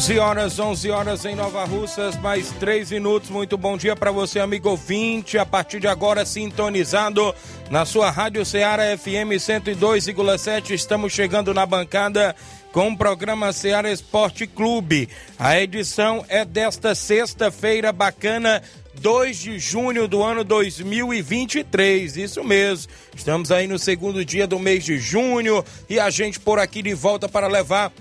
[0.00, 3.28] 11 horas, 11 horas em Nova Russas, mais 3 minutos.
[3.28, 5.36] Muito bom dia para você, amigo ouvinte.
[5.36, 7.34] A partir de agora, sintonizado
[7.68, 10.70] na sua Rádio Ceará FM 102,7.
[10.70, 12.34] Estamos chegando na bancada
[12.72, 15.06] com o programa Ceará Esporte Clube.
[15.38, 18.62] A edição é desta sexta-feira bacana.
[18.94, 22.90] 2 de junho do ano 2023, isso mesmo.
[23.14, 26.94] Estamos aí no segundo dia do mês de junho e a gente por aqui de
[26.94, 27.92] volta para levar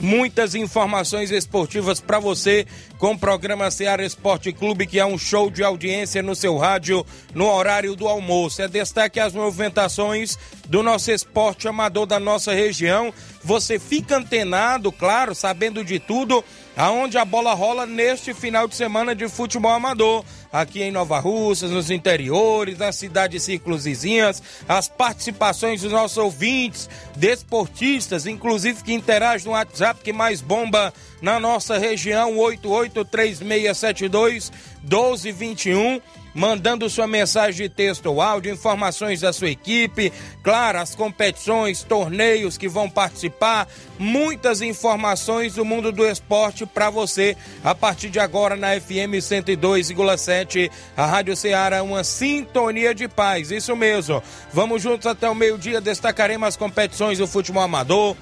[0.00, 2.66] muitas informações esportivas para você
[2.98, 7.04] com o programa Seara Esporte Clube, que é um show de audiência no seu rádio
[7.34, 8.62] no horário do almoço.
[8.62, 13.12] É destaque as movimentações do nosso esporte amador da nossa região.
[13.42, 16.42] Você fica antenado, claro, sabendo de tudo,
[16.76, 20.24] aonde a bola rola neste final de semana de futebol amador.
[20.52, 26.88] Aqui em Nova Russas, nos interiores, nas cidades círculos vizinhas, as participações dos nossos ouvintes,
[27.16, 34.52] desportistas, inclusive que interagem no WhatsApp que mais bomba na nossa região, 883672
[34.82, 36.00] 1221
[36.34, 40.12] mandando sua mensagem de texto ou áudio, informações da sua equipe,
[40.42, 43.68] claro, as competições, torneios que vão participar,
[43.98, 47.36] muitas informações do mundo do esporte para você.
[47.62, 53.76] A partir de agora na FM 102,7, a Rádio Ceará, uma sintonia de paz, isso
[53.76, 54.22] mesmo.
[54.52, 58.16] Vamos juntos até o meio-dia, destacaremos as competições do futebol amador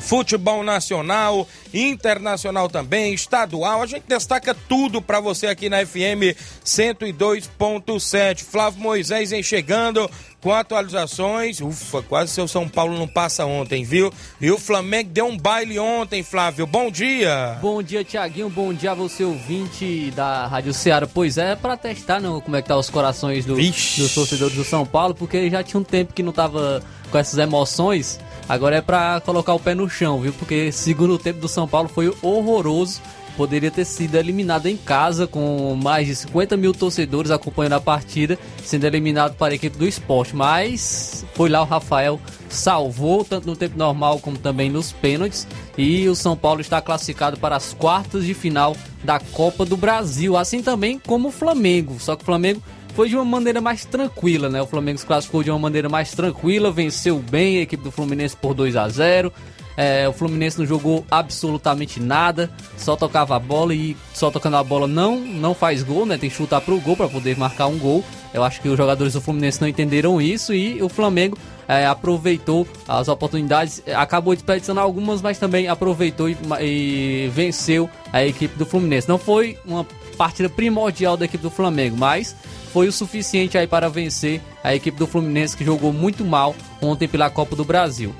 [0.00, 3.82] futebol nacional, internacional também, estadual.
[3.82, 8.42] A gente destaca tudo para você aqui na FM 102.7.
[8.42, 10.08] Flávio Moisés vem chegando
[10.40, 11.60] com atualizações.
[11.60, 14.12] Ufa, quase seu São Paulo não passa ontem, viu?
[14.40, 16.66] E o Flamengo deu um baile ontem, Flávio.
[16.66, 17.58] Bom dia.
[17.60, 18.48] Bom dia, Tiaguinho.
[18.48, 21.06] Bom dia a você, ouvinte da Rádio Ceará.
[21.06, 24.64] Pois é, para testar não, como é que tá os corações do, dos torcedores do
[24.64, 28.18] São Paulo, porque já tinha um tempo que não tava com essas emoções.
[28.48, 30.32] Agora é para colocar o pé no chão, viu?
[30.32, 33.00] Porque segundo tempo do São Paulo foi horroroso.
[33.36, 38.36] Poderia ter sido eliminado em casa com mais de 50 mil torcedores acompanhando a partida,
[38.64, 40.34] sendo eliminado para a equipe do esporte.
[40.34, 45.46] Mas foi lá o Rafael salvou, tanto no tempo normal como também nos pênaltis.
[45.76, 50.36] E o São Paulo está classificado para as quartas de final da Copa do Brasil,
[50.36, 51.96] assim também como o Flamengo.
[52.00, 52.62] Só que o Flamengo
[52.94, 54.60] foi de uma maneira mais tranquila, né?
[54.60, 58.36] O Flamengo se classificou de uma maneira mais tranquila, venceu bem a equipe do Fluminense
[58.36, 59.32] por 2 a 0
[59.78, 64.64] é, o Fluminense não jogou absolutamente nada, só tocava a bola e só tocando a
[64.64, 66.18] bola não não faz gol, né?
[66.18, 68.04] Tem que chutar pro gol para poder marcar um gol.
[68.34, 71.38] Eu acho que os jogadores do Fluminense não entenderam isso e o Flamengo
[71.68, 78.58] é, aproveitou as oportunidades, acabou desperdiçando algumas, mas também aproveitou e, e venceu a equipe
[78.58, 79.08] do Fluminense.
[79.08, 82.34] Não foi uma partida primordial da equipe do Flamengo, mas
[82.72, 87.08] foi o suficiente aí para vencer a equipe do Fluminense que jogou muito mal ontem
[87.08, 88.14] pela Copa do Brasil.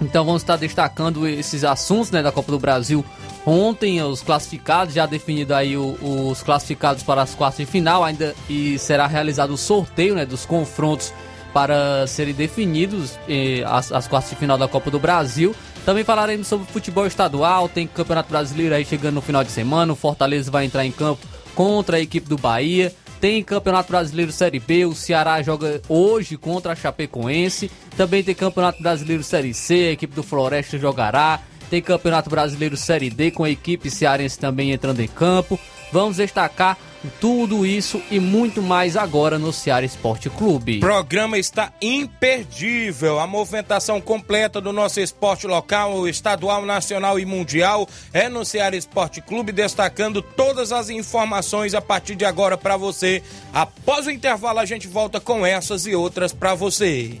[0.00, 3.04] Então vamos estar destacando esses assuntos né, da Copa do Brasil.
[3.46, 8.34] Ontem os classificados, já definido aí o, os classificados para as quartas de final, ainda
[8.48, 11.12] e será realizado o sorteio né, dos confrontos
[11.52, 15.54] para serem definidos eh, as, as quartas de final da Copa do Brasil.
[15.84, 19.96] Também falaremos sobre futebol estadual, tem Campeonato Brasileiro aí chegando no final de semana, o
[19.96, 22.92] Fortaleza vai entrar em campo contra a equipe do Bahia.
[23.24, 27.70] Tem Campeonato Brasileiro Série B, o Ceará joga hoje contra a Chapecoense.
[27.96, 31.40] Também tem Campeonato Brasileiro Série C, a equipe do Floresta jogará.
[31.70, 35.58] Tem Campeonato Brasileiro Série D com a equipe cearense também entrando em campo.
[35.90, 36.76] Vamos destacar
[37.20, 40.78] tudo isso e muito mais agora no Ceará Esporte Clube.
[40.78, 43.18] O programa está imperdível.
[43.18, 49.20] A movimentação completa do nosso esporte local, estadual, nacional e mundial é no Ceará Esporte
[49.20, 53.22] Clube, destacando todas as informações a partir de agora para você.
[53.52, 57.20] Após o intervalo, a gente volta com essas e outras para você.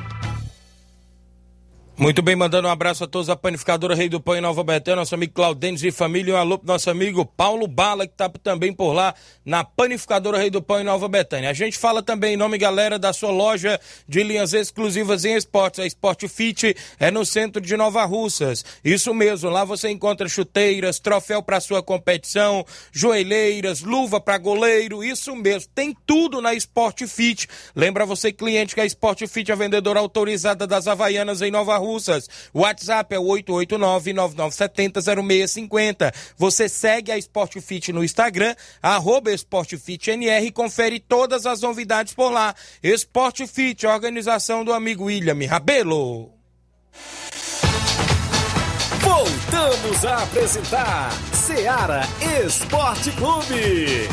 [2.01, 4.95] Muito bem, mandando um abraço a todos a panificadora Rei do Pão em Nova Betânia,
[4.95, 8.73] nosso amigo Claudênis e família, um alô pro nosso amigo Paulo Bala, que tá também
[8.73, 9.13] por lá
[9.45, 11.51] na panificadora Rei do Pão em Nova Betânia.
[11.51, 15.79] A gente fala também em nome, galera, da sua loja de linhas exclusivas em esportes,
[15.79, 18.65] a Sport Fit é no centro de Nova Russas.
[18.83, 25.35] Isso mesmo, lá você encontra chuteiras, troféu para sua competição, joelheiras, luva para goleiro, isso
[25.35, 27.47] mesmo, tem tudo na Sport Fit.
[27.75, 31.77] Lembra você, cliente, que a Sport Fit é a vendedora autorizada das Havaianas em Nova
[31.91, 32.29] Russas.
[32.53, 36.13] O WhatsApp é o 889-9970-0650.
[36.37, 42.55] Você segue a Sportfit no Instagram, arroba SportFitNR e confere todas as novidades por lá.
[42.81, 46.31] Sportfit, organização do amigo William Rabelo.
[49.01, 52.03] Voltamos a apresentar Seara
[52.45, 54.07] Esporte Clube.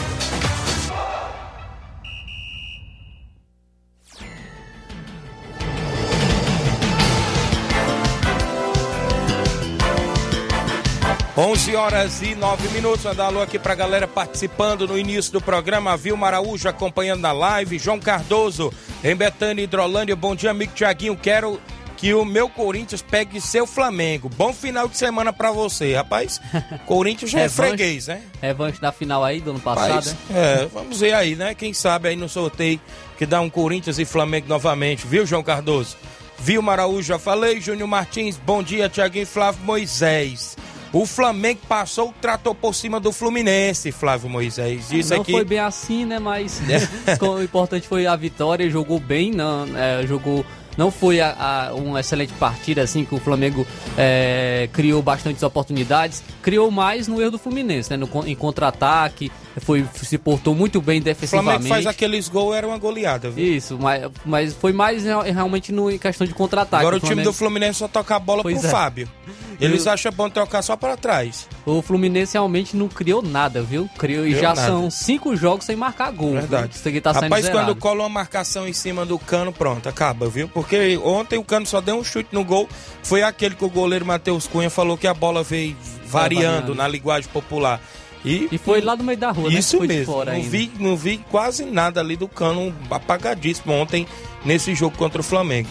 [11.38, 13.05] 11 horas e 9 minutos.
[13.05, 15.96] Mandar alô aqui pra galera participando no início do programa.
[15.96, 17.79] Vilma Araújo acompanhando na live.
[17.79, 18.73] João Cardoso
[19.05, 20.17] em Betânia, Hidrolândia.
[20.17, 21.17] Bom dia, amigo Tiaguinho.
[21.17, 21.61] Quero
[21.96, 24.29] que o meu Corinthians pegue seu Flamengo.
[24.29, 26.40] Bom final de semana pra você, rapaz.
[26.87, 28.20] Corinthians já é freguês, né?
[28.43, 30.17] Revanche da final aí do ano passado, Rapaz, né?
[30.34, 31.55] É, vamos ver aí, né?
[31.55, 32.81] Quem sabe aí no sorteio
[33.17, 35.96] que dá um Corinthians e Flamengo novamente, viu, João Cardoso?
[36.41, 37.61] Vilma Araújo, já falei.
[37.61, 40.56] Júnior Martins, bom dia, Tiaguinho Flávio Moisés.
[40.93, 44.90] O Flamengo passou o trator por cima do Fluminense, Flávio Moisés.
[44.90, 45.32] Isso não aqui.
[45.32, 46.19] foi bem assim, né?
[46.19, 46.61] Mas
[47.20, 48.69] o importante foi a vitória.
[48.70, 50.44] Jogou bem, não, é, jogou.
[50.76, 51.35] Não foi a,
[51.70, 56.23] a, uma excelente partida, assim, que o Flamengo é, criou bastantes oportunidades.
[56.40, 57.96] Criou mais no erro do Fluminense, né?
[57.96, 61.50] No, em contra-ataque, foi, se portou muito bem O defensivamente.
[61.52, 63.44] Flamengo faz aqueles gols, era uma goleada, viu?
[63.56, 66.82] Isso, mas, mas foi mais real- realmente no, em questão de contra-ataque.
[66.82, 68.70] Agora o time do Fluminense só toca a bola Pois pro é.
[68.70, 69.08] Fábio.
[69.60, 71.48] Eles acham bom trocar só para trás.
[71.66, 73.90] O Fluminense realmente não criou nada, viu?
[73.98, 74.64] Criou, e já nada.
[74.68, 76.34] são cinco jogos sem marcar gol.
[76.34, 76.76] Verdade.
[76.76, 77.67] Isso aqui tá Rapaz, zerado.
[77.67, 80.46] quando cola uma marcação em cima do cano, pronto, acaba, viu?
[80.48, 82.69] Porque ontem o cano só deu um chute no gol.
[83.02, 85.76] Foi aquele que o goleiro Matheus Cunha falou que a bola veio
[86.06, 86.74] variando variando.
[86.76, 87.81] na linguagem popular.
[88.29, 89.58] E, E foi lá do meio da rua, né?
[89.58, 90.25] Isso de mesmo.
[90.25, 90.49] não, ainda.
[90.49, 94.06] vi, não vi quase nada ali do cano apagadíssimo ontem
[94.44, 95.69] nesse jogo contra o Flamengo.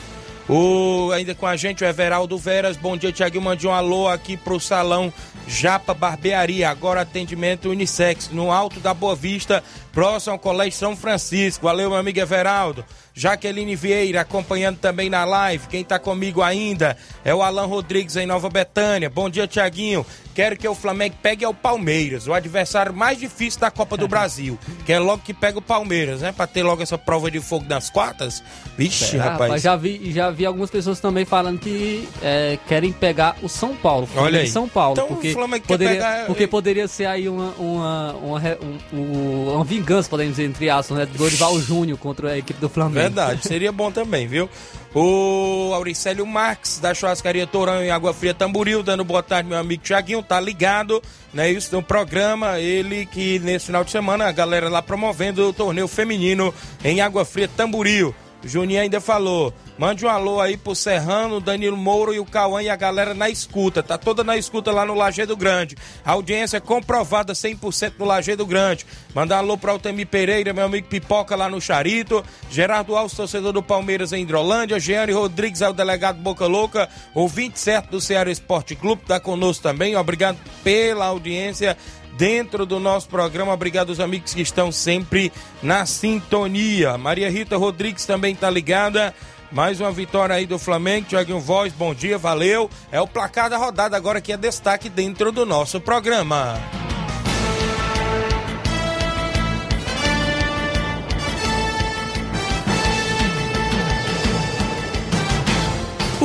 [0.49, 2.77] O, ainda com a gente o Everaldo Veras.
[2.77, 3.43] Bom dia, Tiaguinho.
[3.43, 5.13] Mande um alô aqui pro salão
[5.45, 6.69] Japa Barbearia.
[6.69, 9.63] Agora atendimento unissex no Alto da Boa Vista,
[9.97, 11.65] próximo ao Colégio São Francisco.
[11.65, 12.85] Valeu, meu amigo Everaldo.
[13.15, 15.65] Jaqueline Vieira acompanhando também na live.
[15.67, 19.09] Quem tá comigo ainda é o Alan Rodrigues em Nova Betânia.
[19.09, 20.05] Bom dia, Tiaguinho.
[20.35, 24.55] Quero que o Flamengo pegue ao Palmeiras, o adversário mais difícil da Copa do Brasil.
[24.85, 26.31] Quer logo que pega o Palmeiras, né?
[26.31, 28.43] Pra ter logo essa prova de fogo nas quartas.
[28.77, 29.63] Vixe, É, rapaz.
[29.63, 34.03] já vi, já vi algumas pessoas também falando que é, querem pegar o São Paulo.
[34.03, 34.47] o Flamengo Olha aí.
[34.47, 34.91] São Paulo.
[34.93, 38.59] Então, o porque Flamengo quer poderia, pegar- porque poderia ser aí uma, uma, uma, re-
[38.93, 41.05] um- uma vingança, podemos dizer, entre aspas, né?
[41.05, 42.99] Do Dorival Júnior contra a equipe do Flamengo.
[42.99, 44.49] Verdade, seria bom também, viu?
[44.93, 49.83] O Auricélio Marques, da churrascaria Torão em Água Fria Tamboril, dando boa tarde, meu amigo
[49.83, 51.01] Tiaguinho, tá ligado,
[51.33, 51.49] né?
[51.51, 55.87] Isso no programa, ele que nesse final de semana, a galera lá promovendo o torneio
[55.87, 56.53] feminino
[56.83, 58.13] em Água Fria Tamboril.
[58.43, 62.61] O Juninho ainda falou, mande um alô aí pro Serrano, Danilo Mouro e o Cauã
[62.61, 63.81] e a galera na escuta.
[63.81, 65.75] Tá toda na escuta lá no Lajeado Grande.
[66.05, 68.85] A audiência comprovada 100% no Lajeado Grande.
[69.13, 72.23] Mandar um alô pro Altemir Pereira, meu amigo Pipoca lá no Charito.
[72.49, 74.79] Gerardo Alves, torcedor do Palmeiras em Hidrolândia.
[74.79, 76.87] Jeane Rodrigues é o delegado Boca Louca.
[77.15, 79.95] Ouvinte certo do Ceará Esporte Clube, tá conosco também.
[79.95, 81.75] Obrigado pela audiência
[82.17, 83.53] dentro do nosso programa.
[83.53, 85.31] Obrigado aos amigos que estão sempre
[85.61, 86.97] na sintonia.
[86.97, 89.13] Maria Rita Rodrigues também tá ligada.
[89.51, 91.07] Mais uma vitória aí do Flamengo.
[91.07, 92.69] Tiaguinho Voz, bom dia, valeu.
[92.91, 96.55] É o placar da rodada agora que é destaque dentro do nosso programa.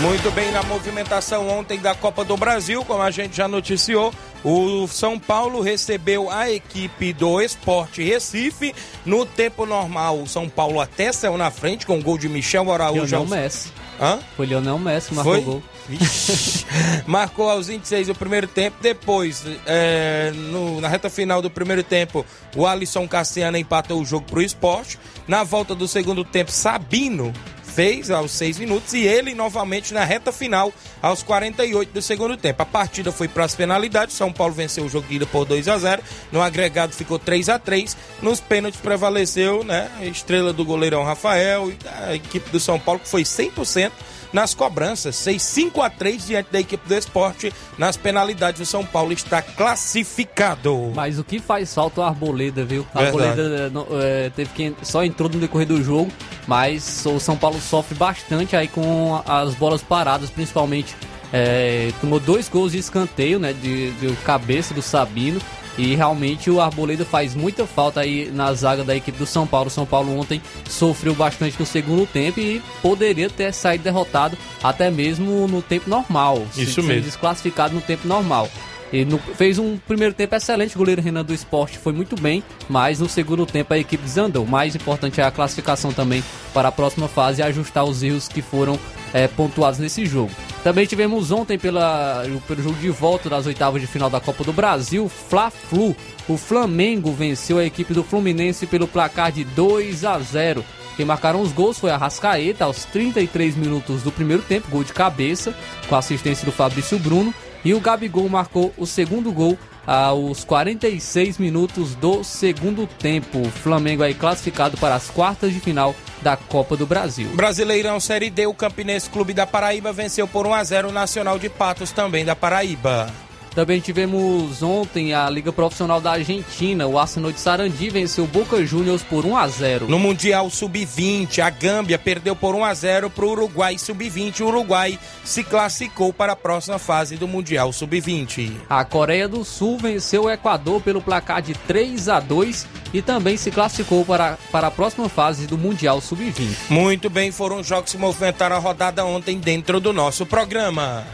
[0.00, 4.14] Muito bem, na movimentação ontem da Copa do Brasil, como a gente já noticiou,
[4.44, 8.72] o São Paulo recebeu a equipe do Esporte Recife
[9.04, 10.20] no tempo normal.
[10.22, 13.04] O São Paulo até saiu na frente com o gol de Michel Araújo.
[13.06, 13.72] Lionel Messi.
[14.00, 14.20] Hã?
[14.36, 15.42] Foi Lionel Messi que marcou Foi?
[15.42, 15.62] o gol.
[17.06, 18.76] Marcou aos 26 o primeiro tempo.
[18.80, 22.24] Depois, é, no- na reta final do primeiro tempo,
[22.54, 24.98] o Alisson Cassiano empatou o jogo pro esporte.
[25.26, 27.32] Na volta do segundo tempo, Sabino
[27.78, 32.60] fez aos 6 minutos e ele novamente na reta final aos 48 do segundo tempo.
[32.60, 34.16] A partida foi para as penalidades.
[34.16, 36.02] São Paulo venceu o jogo por 2 a 0.
[36.32, 37.96] No agregado ficou 3 a 3.
[38.20, 42.98] Nos pênaltis prevaleceu, né, a estrela do goleirão Rafael e a equipe do São Paulo
[42.98, 43.92] que foi 100%
[44.32, 45.22] nas cobranças.
[45.22, 47.52] Fez 5 a 3 diante da equipe do esporte.
[47.76, 50.92] Nas penalidades, o São Paulo está classificado.
[50.94, 52.86] Mas o que faz falta o Arboleda, viu?
[52.94, 53.00] A.
[53.00, 56.10] Arboleda eh, teve que só entrou no decorrer do jogo,
[56.46, 60.94] mas o São Paulo sofre bastante aí com as bolas paradas, principalmente.
[61.32, 63.52] eh, tomou dois gols de escanteio, né?
[63.52, 65.40] De, de cabeça do Sabino.
[65.78, 69.68] E realmente o Arboleda faz muita falta aí na zaga da equipe do São Paulo.
[69.68, 74.90] O São Paulo ontem sofreu bastante no segundo tempo e poderia ter saído derrotado até
[74.90, 76.44] mesmo no tempo normal.
[76.52, 77.02] se- Isso sendo mesmo.
[77.04, 78.50] desclassificado no tempo normal.
[78.92, 82.42] Ele no- fez um primeiro tempo excelente, o goleiro Renan do Esporte foi muito bem,
[82.68, 84.46] mas no segundo tempo a equipe desandou.
[84.46, 88.40] Mais importante é a classificação também para a próxima fase e ajustar os erros que
[88.40, 88.78] foram
[89.12, 90.30] eh, pontuados nesse jogo.
[90.64, 94.52] Também tivemos ontem pela, pelo jogo de volta das oitavas de final da Copa do
[94.52, 95.94] Brasil, Fla-Flu.
[96.28, 100.64] O Flamengo venceu a equipe do Fluminense pelo placar de 2 a 0.
[100.96, 104.92] Quem marcaram os gols foi a Rascaeta aos 33 minutos do primeiro tempo, gol de
[104.92, 105.54] cabeça,
[105.88, 107.32] com assistência do Fabrício Bruno.
[107.64, 113.40] E o Gabigol marcou o segundo gol aos 46 minutos do segundo tempo.
[113.40, 117.28] O Flamengo aí classificado para as quartas de final da Copa do Brasil.
[117.34, 121.38] Brasileirão Série D, o Campinense Clube da Paraíba venceu por 1 a 0 o Nacional
[121.38, 123.10] de Patos também da Paraíba.
[123.54, 126.86] Também tivemos ontem a Liga Profissional da Argentina.
[126.86, 129.88] O Arsenal de Sarandi venceu o Boca Juniors por 1 a 0.
[129.88, 134.40] No Mundial Sub-20, a Gâmbia perdeu por 1 a 0 para o Uruguai Sub-20.
[134.40, 138.52] O Uruguai se classificou para a próxima fase do Mundial Sub-20.
[138.68, 143.36] A Coreia do Sul venceu o Equador pelo placar de 3 a 2 e também
[143.36, 146.70] se classificou para, para a próxima fase do Mundial Sub-20.
[146.70, 151.04] Muito bem, foram os jogos que movimentaram a rodada ontem dentro do nosso programa.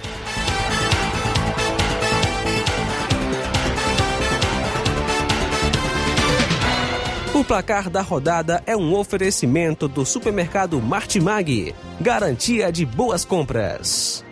[7.35, 14.25] O placar da rodada é um oferecimento do supermercado Martimag, garantia de boas compras.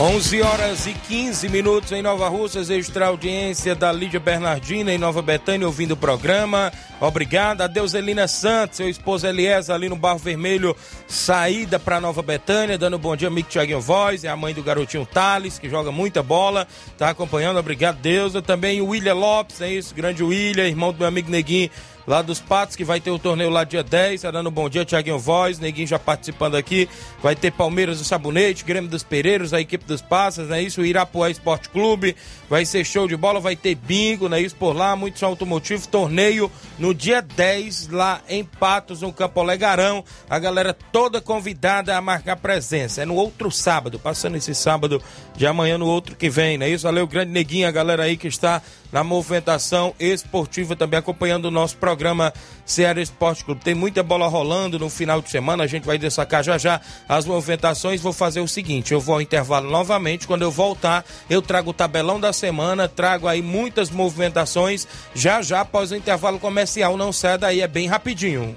[0.00, 5.20] Onze horas e 15 minutos em Nova Russas, extra audiência da Lídia Bernardina em Nova
[5.20, 6.72] Betânia, ouvindo o programa.
[7.00, 7.60] Obrigado.
[7.60, 10.76] Adeus, Elina Santos, seu esposo Elias, ali no Barro Vermelho,
[11.06, 15.06] saída para Nova Betânia, dando bom dia, amigo Tiaguinho Voz, é a mãe do garotinho
[15.06, 18.32] Thales, que joga muita bola, tá acompanhando, obrigado, Deus.
[18.44, 21.70] Também o William Lopes, é isso, grande William, irmão do meu amigo Neguinho,
[22.08, 24.82] lá dos Patos, que vai ter o torneio lá dia 10, tá dando bom dia,
[24.82, 26.88] Tiaguinho Voz, Neguinho já participando aqui,
[27.22, 30.86] vai ter Palmeiras do Sabonete, Grêmio dos Pereiros, a equipe dos Passas, é isso, o
[30.86, 32.16] Irapuá Esporte Clube,
[32.48, 36.50] vai ser show de bola, vai ter bingo, né, isso por lá, muito automotivo, torneio
[36.78, 42.36] no dia 10, lá em Patos, no Campo Olegarão, a galera toda convidada a marcar
[42.36, 45.02] presença, é no outro sábado, passando esse sábado
[45.36, 48.28] de amanhã no outro que vem, né, isso, valeu, grande Neguinho, a galera aí que
[48.28, 52.32] está na movimentação esportiva, também acompanhando o nosso programa
[52.64, 53.62] Ceará Esporte Clube.
[53.62, 57.24] Tem muita bola rolando no final de semana, a gente vai destacar já já as
[57.24, 58.00] movimentações.
[58.00, 60.26] Vou fazer o seguinte: eu vou ao intervalo novamente.
[60.26, 64.86] Quando eu voltar, eu trago o tabelão da semana, trago aí muitas movimentações.
[65.14, 68.56] Já já após o intervalo comercial, não sai daí, é bem rapidinho.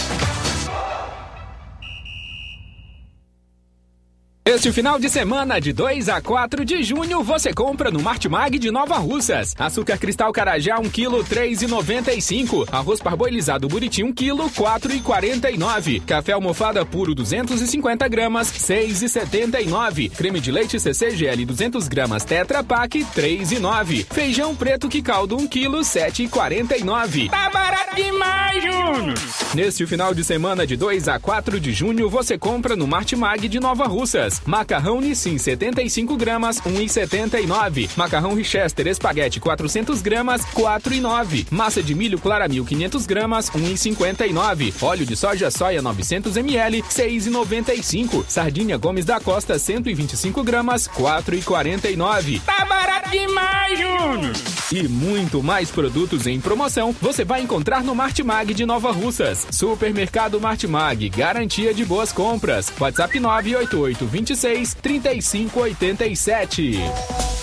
[4.53, 8.69] Este final de semana, de 2 a 4 de junho, você compra no Martimag de
[8.69, 9.55] Nova Russas.
[9.57, 12.67] Açúcar cristal carajá 1 kg 3,95.
[12.69, 16.03] Arroz parboilizado buriti 1 kg 4,49.
[16.03, 20.11] Café almofada puro 250 gramas 6,79.
[20.11, 24.05] Creme de leite CCGL 200 gramas Tetra Pak 3,9.
[24.11, 27.29] Feijão preto que caldo 1 kg 7,49.
[27.29, 29.13] Tá barato demais, Júnior!
[29.53, 33.59] Neste final de semana, de 2 a 4 de junho, você compra no Martimag de
[33.59, 34.40] Nova Russas.
[34.45, 37.89] Macarrão Nissin 75 gramas 1,79.
[37.95, 41.47] Macarrão Richester espaguete 400 gramas 4,9.
[41.51, 44.73] Massa de milho Claramil 500 gramas 1,59.
[44.81, 48.25] Óleo de soja soia 900 ml 6,95.
[48.27, 52.41] Sardinha Gomes da Costa 125 gramas 4,49.
[52.41, 54.33] Tá barato demais, Júnior!
[54.71, 59.45] E muito mais produtos em promoção você vai encontrar no Martimag de Nova Russas.
[59.51, 62.71] Supermercado Martimag, garantia de boas compras.
[62.79, 67.40] WhatsApp 988 26 35 87.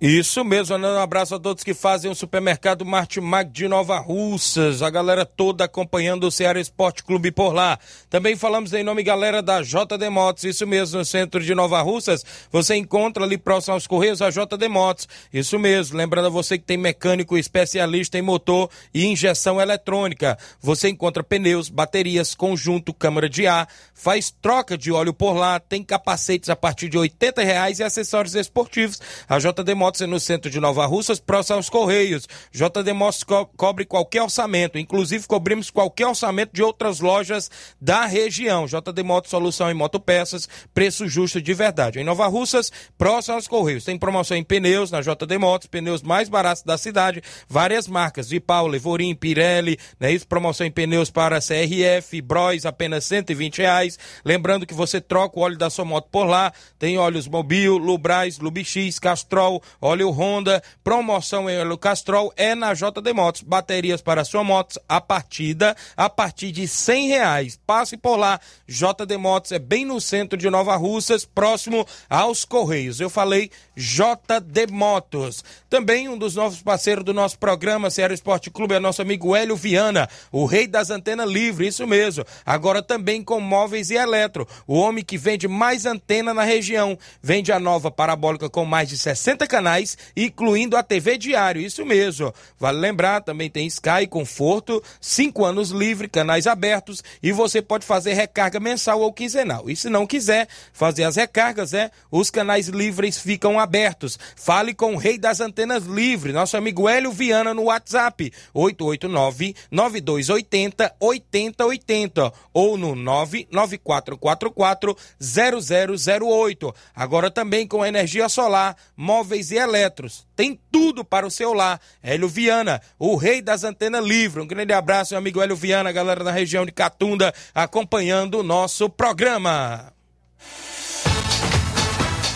[0.00, 4.80] Isso mesmo, mandando um abraço a todos que fazem o supermercado Martimag de Nova Russas,
[4.80, 7.78] a galera toda acompanhando o Ceará Esporte Clube por lá.
[8.08, 12.24] Também falamos em nome, galera, da JD Motos, isso mesmo, no centro de Nova Russas,
[12.50, 16.64] você encontra ali próximo aos Correios a JD Motos, isso mesmo, lembrando a você que
[16.64, 23.46] tem mecânico especialista em motor e injeção eletrônica, você encontra pneus, baterias, conjunto, câmara de
[23.46, 27.82] ar, faz troca de óleo por lá, tem capacetes a partir de R$ reais e
[27.82, 28.98] acessórios esportivos,
[29.28, 32.28] a JD Motos Motos no centro de Nova Russas, próximo aos Correios.
[32.52, 37.50] JD Motos co cobre qualquer orçamento, inclusive cobrimos qualquer orçamento de outras lojas
[37.80, 38.66] da região.
[38.66, 41.98] JD Motos, solução em motopeças, preço justo de verdade.
[41.98, 43.82] Em Nova Russas, próximo aos Correios.
[43.82, 48.70] Tem promoção em pneus na JD Motos, pneus mais baratos da cidade, várias marcas, Paulo,
[48.70, 50.12] Levorim, Pirelli, né?
[50.12, 53.98] Isso, promoção em pneus para CRF, Bros, apenas 120 reais.
[54.24, 58.38] Lembrando que você troca o óleo da sua moto por lá, tem óleos Mobil, Lubrais,
[58.38, 63.42] Lubix, Castrol, óleo Honda, promoção em óleo Castrol é na JD Motos.
[63.42, 67.58] Baterias para sua moto a partida a partir de cem reais.
[67.66, 73.00] Passe por lá, JD Motos é bem no centro de Nova Russas, próximo aos Correios.
[73.00, 75.42] Eu falei JD Motos.
[75.70, 79.56] Também um dos novos parceiros do nosso programa Ceará Esporte Clube é nosso amigo Hélio
[79.56, 82.24] Viana, o rei das antenas livres, isso mesmo.
[82.44, 84.46] Agora também com móveis e eletro.
[84.66, 86.98] O homem que vende mais antena na região.
[87.22, 92.34] Vende a nova parabólica com mais de 60 canais, incluindo a TV Diário, isso mesmo.
[92.58, 98.12] Vale lembrar, também tem Sky Conforto, 5 anos livre, canais abertos e você pode fazer
[98.12, 99.70] recarga mensal ou quinzenal.
[99.70, 104.18] E se não quiser fazer as recargas, é, os canais livres ficam abertos abertos.
[104.34, 112.32] Fale com o rei das antenas livres, nosso amigo Hélio Viana no WhatsApp, 889-9280 8080
[112.52, 116.74] ou no 99444 0008.
[116.94, 120.26] Agora também com energia solar, móveis e eletros.
[120.34, 121.78] Tem tudo para o seu lar.
[122.02, 124.44] Hélio Viana, o rei das antenas livres.
[124.44, 128.90] Um grande abraço, meu amigo Hélio Viana, galera da região de Catunda, acompanhando o nosso
[128.90, 129.92] programa.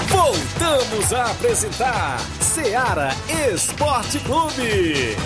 [0.08, 3.10] Voltamos a apresentar Seara
[3.52, 5.16] Esporte Clube.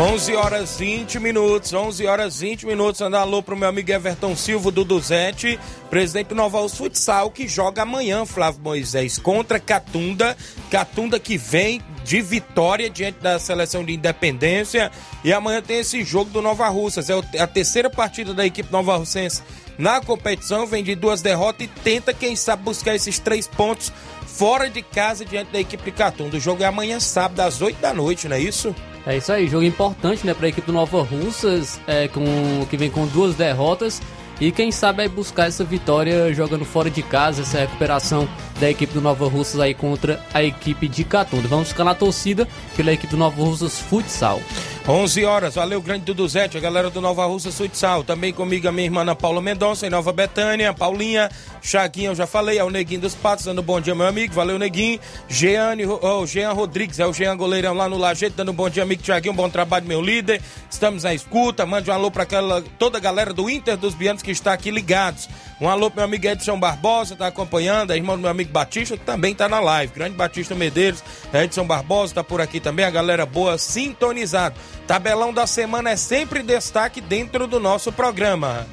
[0.00, 3.00] 11 horas 20 minutos, 11 horas 20 minutos.
[3.00, 5.58] Andar alô pro meu amigo Everton Silva do Duzete,
[5.88, 10.36] presidente do Nova Futsal, que joga amanhã, Flávio Moisés, contra Catunda.
[10.68, 14.92] Catunda que vem de vitória diante da seleção de independência.
[15.24, 17.08] E amanhã tem esse jogo do Nova Russas.
[17.10, 19.42] É a terceira partida da equipe Nova Russense
[19.78, 20.66] na competição.
[20.66, 23.90] Vem de duas derrotas e tenta, quem sabe, buscar esses três pontos
[24.26, 26.36] fora de casa diante da equipe de Catunda.
[26.36, 28.74] O jogo é amanhã, sábado, às 8 da noite, não é isso?
[29.06, 32.76] É isso aí, jogo importante, né, para a equipe do Nova Russas, é, com, que
[32.76, 34.00] vem com duas derrotas.
[34.40, 38.28] E quem sabe aí buscar essa vitória jogando fora de casa, essa recuperação
[38.60, 41.46] da equipe do Nova Russas aí contra a equipe de Catunda.
[41.46, 44.40] Vamos ficar na torcida pela equipe do Nova Russas Futsal.
[44.86, 48.84] 11 horas, valeu grande Duduzete, a galera do Nova Russa Futsal, também comigo a minha
[48.84, 51.30] irmã Ana Paula Mendonça, em Nova Betânia, Paulinha,
[51.62, 54.58] Chaguinha, eu já falei, é o Neguinho dos Patos, dando bom dia, meu amigo, valeu
[54.58, 58.82] Neguinho, Jeane, oh, Jean Rodrigues, é o Jean Goleirão lá no Lajeito, dando bom dia,
[58.82, 62.98] amigo Chaguinho, bom trabalho, meu líder, estamos na escuta, mande um alô para aquela, toda
[62.98, 65.30] a galera do Inter dos Bianos que está aqui ligados,
[65.62, 68.98] um alô pro meu amigo Edson Barbosa, tá acompanhando, a irmã do meu amigo Batista,
[68.98, 72.90] que também tá na live, grande Batista Medeiros, Edson Barbosa tá por aqui também, a
[72.90, 74.54] galera boa sintonizado.
[74.86, 78.66] Tabelão da semana é sempre destaque dentro do nosso programa.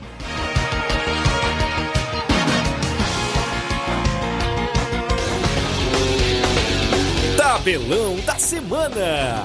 [7.37, 9.43] Tabelão da semana.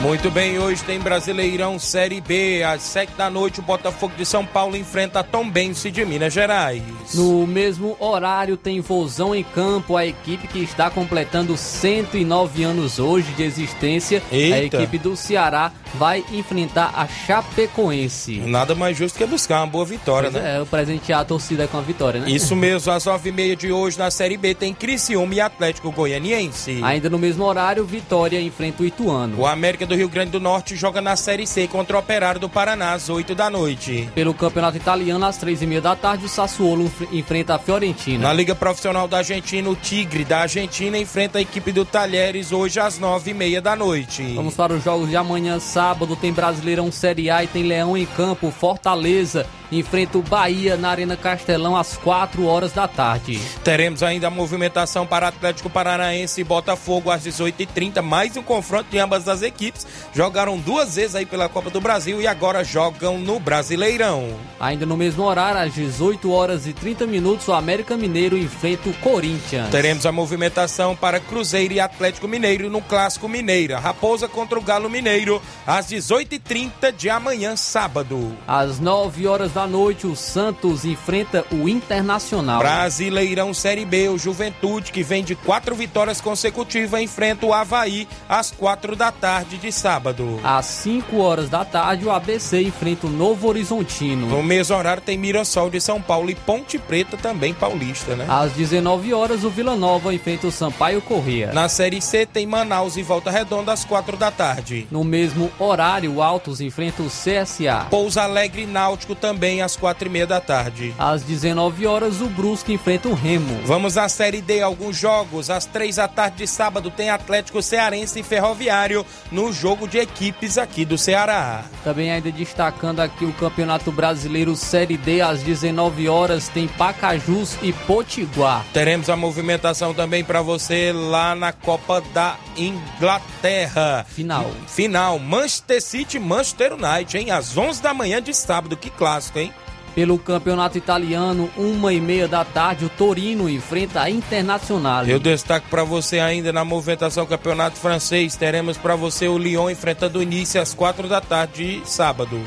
[0.00, 2.62] Muito bem, hoje tem Brasileirão Série B.
[2.62, 6.80] Às sete da noite, o Botafogo de São Paulo enfrenta Tombense de Minas Gerais.
[7.14, 13.32] No mesmo horário, tem Vozão em campo, a equipe que está completando 109 anos hoje
[13.32, 14.22] de existência.
[14.30, 14.78] Eita.
[14.78, 18.38] A equipe do Ceará vai enfrentar a Chapecoense.
[18.38, 20.58] Nada mais justo que buscar uma boa vitória, Pois né?
[20.58, 22.30] É, o presentear a torcida com a vitória, né?
[22.30, 25.90] Isso mesmo, às nove e meia de hoje na Série B tem Criciúma e Atlético
[25.90, 26.80] Goianiense.
[26.84, 29.40] Ainda no mesmo horário, Vitória enfrenta o Ituano.
[29.40, 32.48] O América do Rio Grande do Norte joga na Série C contra o Operário do
[32.48, 34.08] Paraná às 8 da noite.
[34.14, 38.28] Pelo Campeonato Italiano, às três e meia da tarde, o Sassuolo enf- enfrenta a Fiorentina.
[38.28, 42.78] Na Liga Profissional da Argentina, o Tigre da Argentina enfrenta a equipe do Talheres hoje
[42.78, 44.34] às nove e meia da noite.
[44.34, 48.04] Vamos para os jogos de amanhã, sábado, tem Brasileirão Série A e tem Leão em
[48.06, 48.50] campo.
[48.50, 53.38] Fortaleza enfrenta o Bahia na Arena Castelão às 4 horas da tarde.
[53.62, 58.98] Teremos ainda a movimentação para Atlético Paranaense e Botafogo às 18h30, mais um confronto de
[58.98, 59.77] ambas as equipes.
[60.14, 64.28] Jogaram duas vezes aí pela Copa do Brasil e agora jogam no Brasileirão.
[64.58, 68.94] Ainda no mesmo horário, às 18 horas e 30 minutos, o América Mineiro enfrenta o
[68.94, 69.70] Corinthians.
[69.70, 73.78] Teremos a movimentação para Cruzeiro e Atlético Mineiro no Clássico Mineira.
[73.78, 78.36] Raposa contra o Galo Mineiro às 18h30 de amanhã, sábado.
[78.46, 82.58] Às 9 horas da noite, o Santos enfrenta o Internacional.
[82.58, 88.50] Brasileirão Série B, o Juventude, que vem de quatro vitórias consecutivas, enfrenta o Havaí às
[88.50, 90.40] quatro da tarde de sábado.
[90.42, 94.26] Às 5 horas da tarde, o ABC enfrenta o Novo Horizontino.
[94.26, 98.26] No mesmo horário tem Mirassol de São Paulo e Ponte Preta também paulista, né?
[98.28, 101.52] Às 19 horas, o Vila Nova enfrenta o Sampaio Corrêa.
[101.52, 104.86] Na Série C tem Manaus e Volta Redonda às quatro da tarde.
[104.90, 107.86] No mesmo horário, o Altos enfrenta o CSA.
[107.90, 110.94] Pouso Alegre e Náutico também às quatro e meia da tarde.
[110.98, 113.60] Às 19 horas, o Brusque enfrenta o Remo.
[113.64, 115.50] Vamos à Série D, alguns jogos.
[115.50, 120.56] Às três da tarde de sábado tem Atlético Cearense e Ferroviário no jogo de equipes
[120.56, 121.64] aqui do Ceará.
[121.82, 127.72] Também ainda destacando aqui o Campeonato Brasileiro Série D, às 19 horas tem Pacajus e
[127.72, 128.64] Potiguar.
[128.72, 134.06] Teremos a movimentação também para você lá na Copa da Inglaterra.
[134.08, 134.50] Final.
[134.66, 137.30] Final, Manchester City Manchester United, hein?
[137.30, 138.76] Às 11 da manhã de sábado.
[138.76, 139.52] Que clássico, hein?
[139.98, 145.04] Pelo Campeonato Italiano, uma e meia da tarde, o Torino enfrenta a Internacional.
[145.04, 148.36] Eu destaco para você ainda na movimentação Campeonato Francês.
[148.36, 152.40] Teremos para você o Lyon enfrentando o Nice às 4 da tarde de sábado.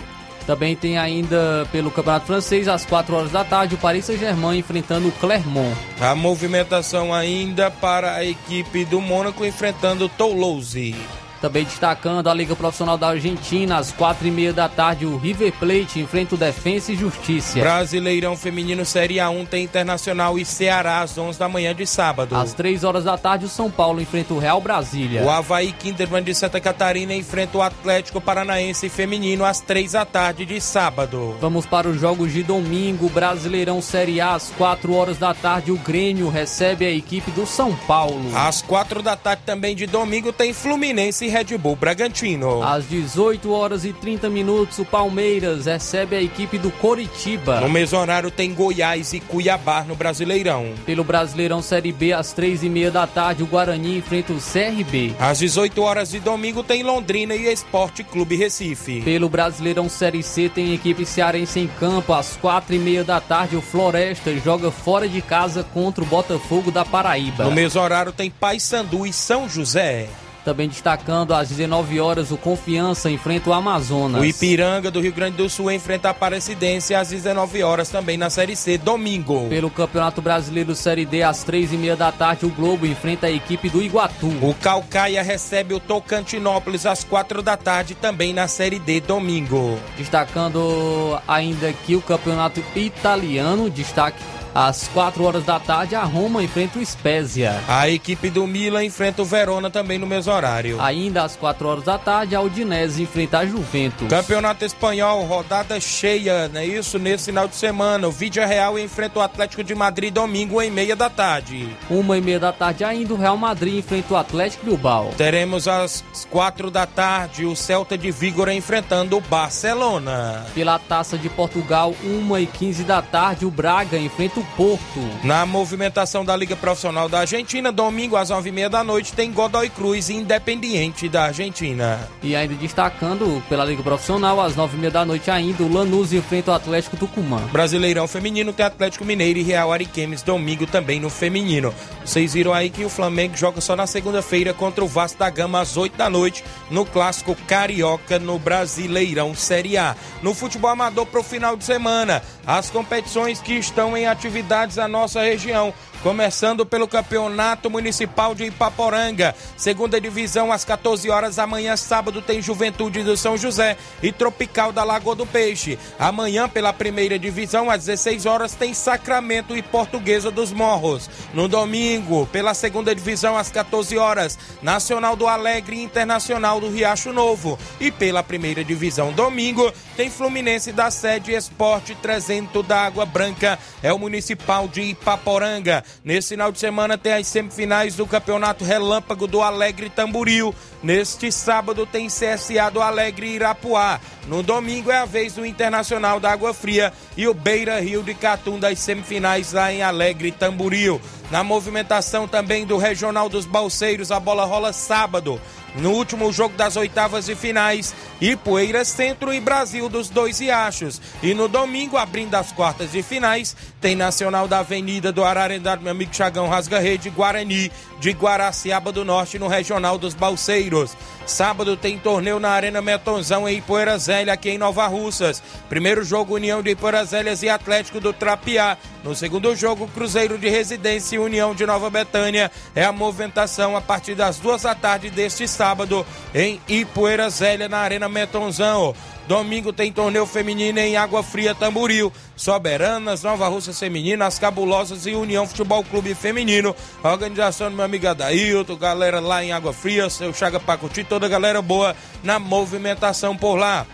[0.48, 5.10] Também tem ainda pelo Campeonato Francês, às 4 horas da tarde, o Paris Saint-Germain enfrentando
[5.10, 5.76] o Clermont.
[6.00, 10.96] A movimentação ainda para a equipe do Mônaco enfrentando o Toulouse.
[11.42, 15.52] Também destacando a Liga Profissional da Argentina, às quatro e meia da tarde, o River
[15.54, 17.60] Plate enfrenta o Defensa e Justiça.
[17.60, 22.36] Brasileirão Feminino Série A1 tem Internacional e Ceará às 11 da manhã de sábado.
[22.36, 25.24] Às três horas da tarde, o São Paulo enfrenta o Real Brasília.
[25.24, 30.46] O Havaí Kinderman de Santa Catarina enfrenta o Atlético Paranaense Feminino às 3 da tarde
[30.46, 31.36] de sábado.
[31.42, 35.78] Vamos para os jogos de domingo, Brasileirão Série A, às 4 horas da tarde, o
[35.78, 38.22] Grêmio recebe a equipe do São Paulo.
[38.36, 42.62] Às 4 da tarde também de domingo tem Fluminense Red Bull Bragantino.
[42.62, 47.62] Às 18 horas e 30 minutos, o Palmeiras recebe a equipe do Coritiba.
[47.62, 50.74] No mesmo horário tem Goiás e Cuiabá no Brasileirão.
[50.86, 55.16] Pelo Brasileirão Série B, às 3 e meia da tarde, o Guarani enfrenta o CRB.
[55.18, 59.02] Às 18 horas de domingo tem Londrina e Esporte Clube Recife.
[59.02, 62.14] Pelo Brasileirão Série C, tem equipe cearense em campo.
[62.14, 66.72] Às 4 e meia da tarde, o Floresta joga fora de casa contra o Botafogo
[66.72, 67.46] da Paraíba.
[67.46, 70.10] No mesmo horário tem Paysandu e São José.
[70.44, 74.22] Também destacando às 19 horas, o Confiança enfrenta o Amazonas.
[74.22, 78.30] O Ipiranga do Rio Grande do Sul enfrenta a Aparecidense às 19 horas também na
[78.30, 79.48] Série C, domingo.
[79.50, 83.32] Pelo Campeonato Brasileiro Série D, às 3 e meia da tarde, o Globo enfrenta a
[83.32, 84.28] equipe do Iguatu.
[84.42, 89.78] O Calcaia recebe o Tocantinópolis às 4 da tarde também na Série D, domingo.
[89.98, 94.22] Destacando ainda aqui o Campeonato Italiano, destaque
[94.54, 97.62] às 4 horas da tarde, a Roma enfrenta o Spezia.
[97.68, 100.80] A equipe do Milan enfrenta o Verona também no mesmo horário.
[100.82, 104.08] Ainda às 4 horas da tarde, a Udinese enfrenta a Juventus.
[104.08, 107.00] Campeonato Espanhol, rodada cheia, não é isso?
[107.00, 110.96] Nesse final de semana, o Vídea Real enfrenta o Atlético de Madrid domingo em meia
[110.96, 111.70] da tarde.
[111.90, 115.12] Uma e meia da tarde ainda, o Real Madrid enfrenta o Atlético Bilbao.
[115.18, 120.46] Teremos às quatro da tarde o Celta de Vigor enfrentando o Barcelona.
[120.54, 125.00] Pela Taça de Portugal, uma e 15 da tarde, o Braga enfrenta o do Porto.
[125.24, 129.32] Na movimentação da Liga Profissional da Argentina, domingo às nove e meia da noite, tem
[129.32, 132.10] Godoy Cruz Independiente da Argentina.
[132.24, 136.12] E ainda destacando pela Liga Profissional, às nove e meia da noite ainda, o Lanús
[136.12, 137.38] enfrenta o Atlético Tucumã.
[137.52, 141.74] Brasileirão Feminino tem Atlético Mineiro e Real Ariquemes domingo também no Feminino.
[142.04, 145.62] Vocês viram aí que o Flamengo joga só na segunda-feira contra o Vasco da Gama
[145.62, 149.96] às oito da noite no Clássico Carioca no Brasileirão Série A.
[150.22, 154.88] No futebol amador para o final de semana, as competições que estão em atividades na
[154.88, 155.74] nossa região.
[156.04, 159.36] Começando pelo Campeonato Municipal de Ipaporanga.
[159.56, 164.84] Segunda divisão, às 14 horas amanhã, sábado, tem Juventude do São José e Tropical da
[164.84, 165.78] Lagoa do Peixe.
[166.00, 171.08] Amanhã, pela primeira divisão, às 16 horas, tem Sacramento e Portuguesa dos Morros.
[171.36, 177.14] No domingo, pela segunda divisão, às 14 horas, Nacional do Alegre e Internacional do Riacho
[177.14, 177.60] Novo.
[177.80, 183.60] E pela primeira divisão, domingo, tem Fluminense da sede Esporte 300 da Água Branca.
[183.84, 185.84] É o Municipal de Ipaporanga.
[186.04, 190.54] Nesse final de semana tem as semifinais do Campeonato Relâmpago do Alegre Tamburil.
[190.82, 194.00] Neste sábado tem CSA do Alegre Irapuá.
[194.28, 198.14] No domingo é a vez do Internacional da Água Fria e o Beira Rio de
[198.14, 201.00] Catum das semifinais lá em Alegre Tamburil.
[201.32, 205.40] Na movimentação também do Regional dos Balseiros, a bola rola sábado
[205.76, 211.02] no último jogo das oitavas e finais, Ipueiras Centro e Brasil dos Dois Riachos.
[211.24, 215.92] E no domingo, abrindo as quartas de finais, tem Nacional da Avenida do Ararendá, meu
[215.92, 220.96] amigo Chagão Rasga Rede, Guarani de Guaraciaba do Norte no Regional dos Balseiros.
[221.26, 225.42] Sábado tem torneio na Arena Metonzão em Ipoeira Zélia, aqui em Nova Russas.
[225.70, 228.78] Primeiro jogo, União de Ipoeira Zélias e Atlético do Trapiá.
[229.04, 232.52] No segundo jogo, Cruzeiro de Residência União de Nova Betânia.
[232.76, 237.80] É a movimentação a partir das duas da tarde deste sábado em Ipoeira Zélia, na
[237.80, 238.96] Arena Metonzão.
[239.28, 242.12] Domingo tem torneio feminino em Água Fria, Tamburil.
[242.36, 246.76] Soberanas, Nova Rússia Feminina, As Cabulosas e União Futebol Clube Feminino.
[247.04, 251.28] A organização do meu amigo Adailton, galera lá em Água Fria, seu Chaga Pacuti, toda
[251.28, 253.86] a galera boa na movimentação por lá.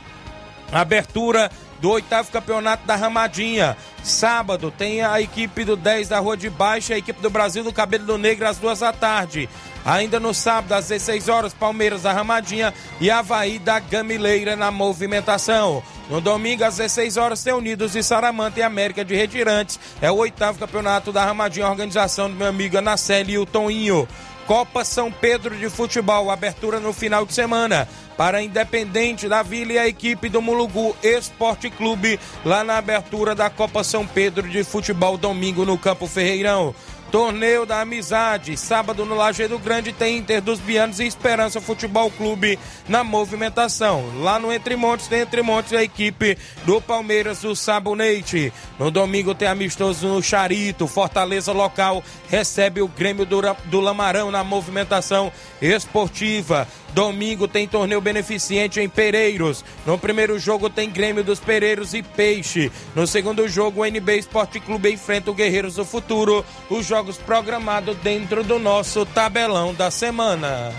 [0.71, 3.77] Abertura do oitavo campeonato da Ramadinha.
[4.03, 7.73] Sábado tem a equipe do 10 da Rua de Baixo, a equipe do Brasil do
[7.73, 9.49] Cabelo do Negro às duas da tarde.
[9.85, 15.81] Ainda no sábado, às 16 horas, Palmeiras da Ramadinha e Havaí da Gamileira na movimentação.
[16.09, 19.79] No domingo, às 16 horas, tem Unidos e Saramanta e América de Retirantes.
[20.01, 24.07] É o oitavo campeonato da Ramadinha, organização do meu amigo Anaceli e o Toninho.
[24.47, 27.85] Copa São Pedro de Futebol, abertura no final de semana.
[28.15, 33.49] Para Independente da Vila e a equipe do Mulugu Esporte Clube, lá na abertura da
[33.49, 36.73] Copa São Pedro de Futebol, domingo no Campo Ferreirão.
[37.11, 42.59] Torneio da Amizade, sábado no Lajeado Grande tem Inter dos Bianos e Esperança Futebol Clube
[42.87, 44.03] na movimentação.
[44.21, 48.51] Lá no Entre Montes tem Entre Montes a equipe do Palmeiras do Sabonete.
[48.77, 54.43] No domingo tem amistoso no Charito, Fortaleza local recebe o Grêmio do, do Lamarão na
[54.43, 56.67] movimentação esportiva.
[56.93, 59.63] Domingo tem torneio beneficente em Pereiros.
[59.85, 62.71] No primeiro jogo tem Grêmio dos Pereiros e Peixe.
[62.95, 66.43] No segundo jogo, o NB Esporte Clube enfrenta o Guerreiros do Futuro.
[66.69, 70.73] Os jogos programados dentro do nosso tabelão da semana.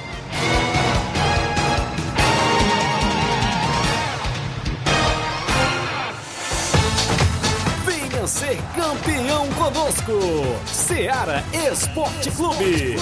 [7.86, 10.12] Venha ser campeão conosco.
[10.66, 12.96] Seara Esporte Clube.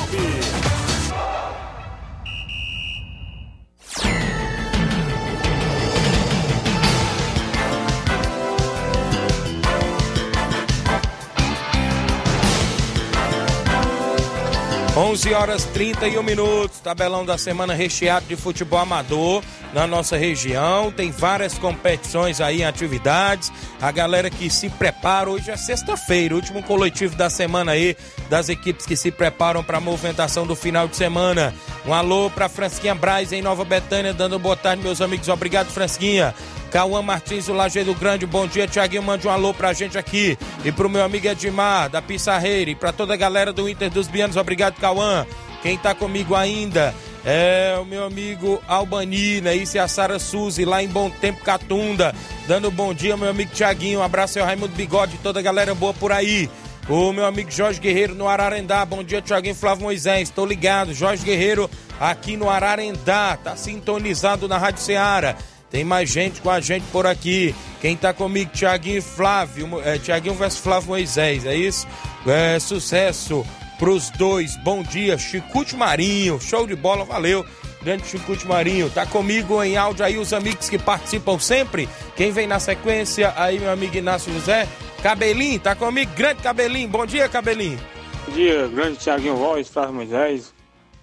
[15.07, 19.41] 11 horas 31 minutos, tabelão da semana recheado de futebol amador
[19.73, 20.91] na nossa região.
[20.91, 23.53] Tem várias competições aí em atividades.
[23.81, 27.97] A galera que se prepara, hoje é sexta-feira, último coletivo da semana aí,
[28.29, 31.55] das equipes que se preparam para a movimentação do final de semana.
[31.87, 35.29] Um alô para Fransquinha Braz em Nova Betânia, dando boa tarde, meus amigos.
[35.29, 36.35] Obrigado, Fransquinha.
[36.71, 38.67] Cauã Martins, do Lajeado Grande, bom dia.
[38.67, 40.37] Tiaguinho, mande um alô pra gente aqui.
[40.65, 42.71] E pro meu amigo Edmar, da Pissarreira.
[42.71, 45.27] E pra toda a galera do Inter dos Bianos, obrigado, Cauã.
[45.63, 49.55] Quem tá comigo ainda é o meu amigo Albani, né?
[49.55, 52.15] Isso é a Sara Suzy, lá em Bom Tempo Catunda.
[52.47, 53.99] Dando bom dia, meu amigo Tiaguinho.
[53.99, 56.49] Um abraço ao Raimundo Bigode, toda a galera boa por aí.
[56.89, 58.85] O meu amigo Jorge Guerreiro no Ararendá.
[58.85, 60.29] Bom dia, Tiaguinho Flávio Moisés.
[60.29, 60.95] Estou ligado.
[60.95, 63.37] Jorge Guerreiro aqui no Ararendá.
[63.37, 65.35] Tá sintonizado na Rádio Ceará.
[65.71, 67.55] Tem mais gente com a gente por aqui.
[67.81, 71.87] Quem tá comigo, Tiaguinho Flávio, é, Tiaguinho versus Flávio Moisés, é isso?
[72.27, 73.45] É, sucesso
[73.79, 74.57] pros dois.
[74.57, 76.41] Bom dia, Chicute Marinho.
[76.41, 77.45] Show de bola, valeu.
[77.83, 78.91] Grande Chicute Marinho.
[78.91, 81.89] Tá comigo em áudio aí os amigos que participam sempre.
[82.17, 84.67] Quem vem na sequência aí, meu amigo Inácio José.
[85.03, 86.11] Cabelinho, tá comigo?
[86.17, 86.89] Grande Cabelinho.
[86.89, 87.79] Bom dia, Cabelinho.
[88.27, 90.56] Bom dia, grande Tiaguinho Voz, Flávio Moisés.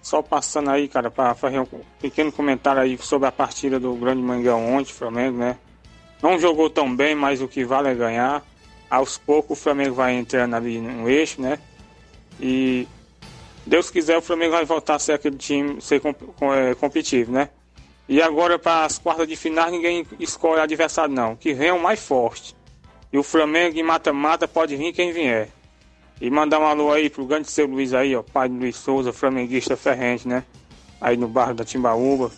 [0.04, 1.68] Só passando aí, cara, para fazer um
[2.02, 5.58] pequeno comentário aí sobre a partida do Grande Mangão ontem, Flamengo, né?
[6.22, 8.44] Não jogou tão bem, mas o que vale é ganhar.
[8.90, 11.58] Aos poucos o Flamengo vai entrando ali no eixo, né?
[12.38, 12.86] E
[13.66, 17.48] Deus quiser, o Flamengo vai voltar a ser aquele time, ser é, competitivo, né?
[18.08, 22.06] E agora para as quartas de final ninguém escolhe adversário não, que vem o mais
[22.06, 22.54] forte.
[23.12, 25.48] E o Flamengo em mata-mata pode vir quem vier.
[26.24, 29.12] E mandar um alô aí pro grande seu Luiz aí, ó, pai do Luiz Souza,
[29.12, 30.46] flamenguista ferrente, né?
[31.02, 32.32] Aí no bairro da Timbaúba.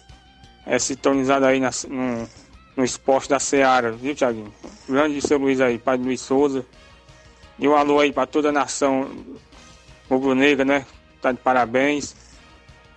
[0.66, 2.28] É sintonizado aí na, no,
[2.76, 4.52] no esporte da Seara, viu, Thiaguinho?
[4.90, 6.66] Grande seu Luiz aí, pai do Luiz Souza.
[7.60, 9.08] E um alô aí para toda a nação
[10.10, 10.84] rubro-negra, né?
[11.22, 12.16] Tá de parabéns.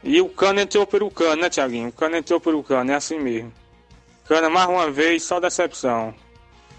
[0.03, 1.89] E o cano entrou pelo cano, né, Thiaguinho?
[1.91, 3.53] O cano entrou pelo cano, é assim mesmo.
[4.27, 6.15] Cana mais uma vez, só decepção.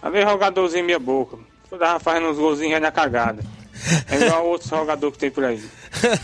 [0.01, 1.37] A vez jogadorzinho minha boca.
[1.69, 3.58] Eu tava fazendo uns golzinhos na cagada.
[4.09, 5.63] É igual outro jogador que tem por aí.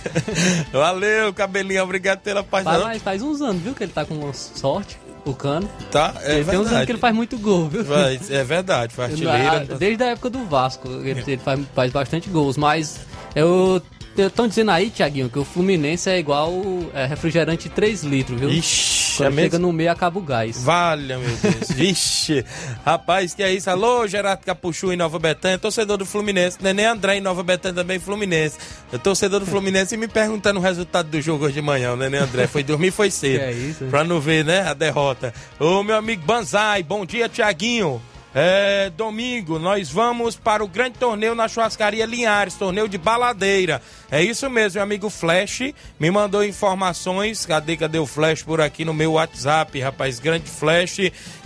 [0.72, 2.88] Valeu, cabelinho, obrigado pela participação.
[2.88, 5.70] Faz, faz uns anos, viu, que ele tá com sorte, o cano.
[5.92, 7.84] Tá, é Tem uns anos que ele faz muito gol, viu?
[7.84, 9.78] Vai, é verdade, faz artilheiro.
[9.78, 13.00] Desde a época do Vasco, ele, ele faz, faz bastante gols, mas
[13.36, 13.82] eu
[14.18, 16.54] Estão dizendo aí, Tiaguinho, que o Fluminense é igual
[16.94, 18.50] é, refrigerante 3 litros, viu?
[18.50, 19.68] Ixi, Quando é chega mesmo?
[19.68, 20.64] no meio acaba o gás.
[20.64, 21.70] Valha, meu Deus.
[21.76, 22.46] Vixe.
[22.86, 23.70] Rapaz, que é isso?
[23.70, 26.58] Alô, Gerardo Capuchu em Nova Betânia, torcedor do Fluminense.
[26.62, 28.58] Neném André em Nova Betânia também Fluminense.
[28.92, 31.92] Eu torcedor do Fluminense e me perguntando o resultado do jogo hoje de manhã.
[31.92, 33.40] O Neném André foi dormir foi cedo.
[33.40, 33.86] Que é isso?
[33.86, 35.34] Pra não ver, né, a derrota.
[35.60, 38.02] Ô, meu amigo Banzai, bom dia, Tiaguinho.
[38.38, 43.82] É, domingo, nós vamos para o grande torneio na churrascaria Linhares, torneio de baladeira.
[44.12, 47.46] É isso mesmo, meu amigo Flash me mandou informações.
[47.46, 50.20] Cadê, cadê o Flash por aqui no meu WhatsApp, rapaz?
[50.20, 50.98] Grande Flash.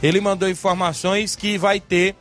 [0.02, 2.16] Ele mandou informações que vai ter.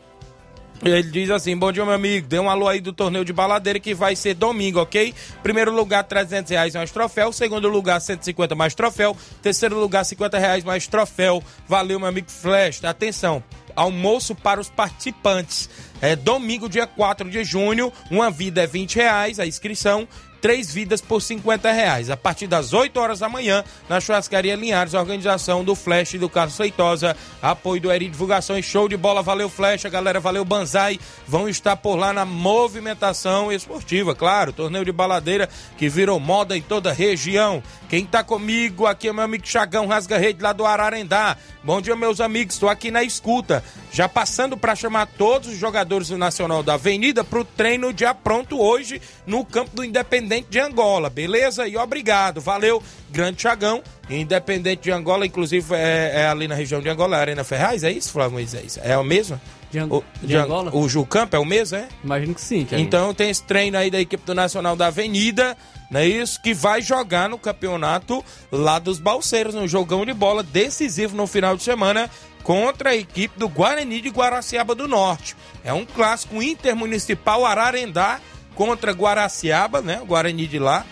[0.84, 2.28] Ele diz assim: Bom dia, meu amigo.
[2.28, 5.14] Dê um alô aí do torneio de baladeira que vai ser domingo, ok?
[5.42, 7.32] Primeiro lugar, 300 reais mais troféu.
[7.32, 9.16] Segundo lugar, 150 mais troféu.
[9.42, 11.42] Terceiro lugar, 50 reais mais troféu.
[11.66, 12.84] Valeu, meu amigo Flash.
[12.84, 13.42] Atenção,
[13.78, 15.70] almoço para os participantes.
[16.00, 17.92] É domingo, dia 4 de junho.
[18.10, 20.06] Uma vida é 20 reais, a inscrição.
[20.40, 22.10] Três vidas por 50 reais.
[22.10, 26.28] A partir das 8 horas da manhã, na churrascaria Linhares, organização do Flash e do
[26.28, 31.00] Carlos Feitosa, apoio do Eri Divulgações, show de bola, valeu Flash, a galera, valeu Banzai,
[31.26, 36.62] vão estar por lá na movimentação esportiva, claro, torneio de baladeira que virou moda em
[36.62, 37.60] toda a região.
[37.88, 41.36] Quem tá comigo aqui é meu amigo Chagão Rasga Rede lá do Ararendá.
[41.64, 46.08] Bom dia, meus amigos, estou aqui na escuta, já passando para chamar todos os jogadores
[46.08, 50.58] do Nacional da Avenida para o treino de pronto hoje no campo do Independente de
[50.60, 51.66] Angola, beleza?
[51.66, 53.82] E obrigado, valeu, grande Chagão.
[54.10, 58.12] Independente de Angola, inclusive é, é ali na região de Angola, Arena Ferraz, é isso,
[58.12, 58.78] Flávio Moisés?
[58.82, 59.40] É o mesmo?
[59.70, 60.74] De, Ang O, de Angola?
[60.74, 61.88] O Jucampo é o mesmo, é?
[62.02, 62.66] Imagino que sim.
[62.72, 65.56] Então tem esse treino aí da equipe do Nacional da Avenida,
[65.90, 66.40] não é isso?
[66.40, 71.56] Que vai jogar no campeonato lá dos Balseiros, no jogão de bola decisivo no final
[71.56, 72.10] de semana
[72.42, 75.36] contra a equipe do Guarani de Guaraciaba do Norte.
[75.62, 78.20] É um clássico intermunicipal Ararendá
[78.58, 80.00] contra Guaraciaba, né?
[80.02, 80.84] O Guarani de lá.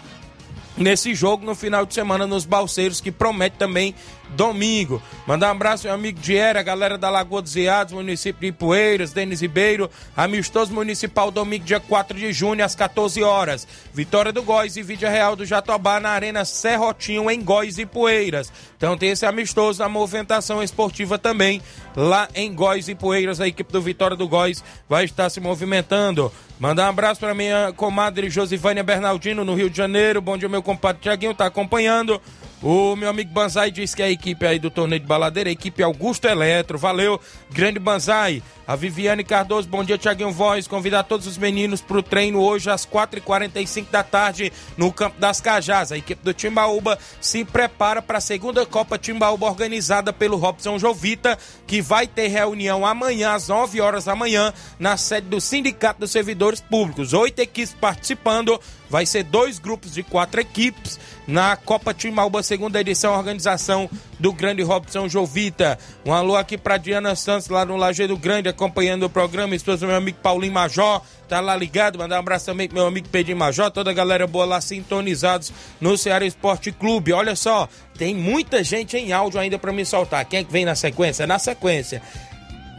[0.76, 3.92] Nesse jogo no final de semana nos Balseiros, que promete também
[4.30, 5.02] domingo.
[5.26, 9.40] Mandar um abraço meu amigo Diera, galera da Lagoa dos Iados, município de Ipueiras, Denis
[9.40, 13.66] Ribeiro, amistoso municipal domingo, dia 4 de junho, às 14 horas.
[13.92, 18.52] Vitória do Góis e Vídea Real do Jatobá na Arena Serrotinho, em Góis e Poeiras.
[18.76, 21.62] Então tem esse amistoso na movimentação esportiva também,
[21.94, 23.40] lá em Góis e Poeiras.
[23.40, 26.32] A equipe do Vitória do Góis vai estar se movimentando.
[26.58, 30.22] Mandar um abraço para minha comadre Josivânia Bernardino, no Rio de Janeiro.
[30.22, 32.20] Bom dia, meu compadre Tiaguinho, tá acompanhando.
[32.62, 35.52] O meu amigo Banzai diz que é a equipe aí do torneio de baladeira, a
[35.52, 36.78] equipe Augusto Eletro.
[36.78, 38.42] Valeu, grande Banzai.
[38.66, 40.66] A Viviane Cardoso, bom dia, Tiaguinho Voz.
[40.66, 45.40] Convidar todos os meninos para o treino hoje às 4h45 da tarde no Campo das
[45.40, 45.92] Cajás.
[45.92, 51.38] A equipe do Timbaúba se prepara para a segunda Copa Timbaúba organizada pelo Robson Jovita,
[51.64, 56.10] que vai ter reunião amanhã às 9 horas da manhã na sede do Sindicato dos
[56.10, 57.12] Servidores Públicos.
[57.12, 63.12] Oito equipes participando, vai ser dois grupos de quatro equipes na Copa Timbaúba, segunda edição,
[63.12, 65.78] organização do grande Robson Jovita.
[66.04, 69.54] Um alô aqui para Diana Santos, lá no Lajeado Grande, acompanhando o programa.
[69.54, 71.98] Esposa meu amigo Paulinho Major, tá lá ligado.
[71.98, 75.52] Mandar um abraço também pro meu amigo Pedrinho Major, toda a galera boa lá sintonizados
[75.80, 77.12] no Ceará Esporte Clube.
[77.12, 77.68] Olha só,
[77.98, 80.24] tem muita gente em áudio ainda para me soltar.
[80.24, 81.26] Quem é que vem na sequência?
[81.26, 82.00] Na sequência.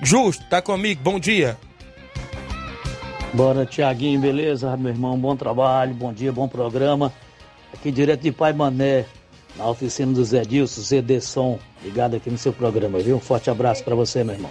[0.02, 1.58] Justo, tá comigo, bom dia.
[3.38, 4.76] Bora, Tiaguinho, beleza?
[4.76, 7.14] Meu irmão, bom trabalho, bom dia, bom programa.
[7.72, 9.06] Aqui direto de Pai Mané,
[9.56, 13.18] na oficina do Zé Dilson, ZD Som, ligado aqui no seu programa, viu?
[13.18, 14.50] Um forte abraço para você, meu irmão.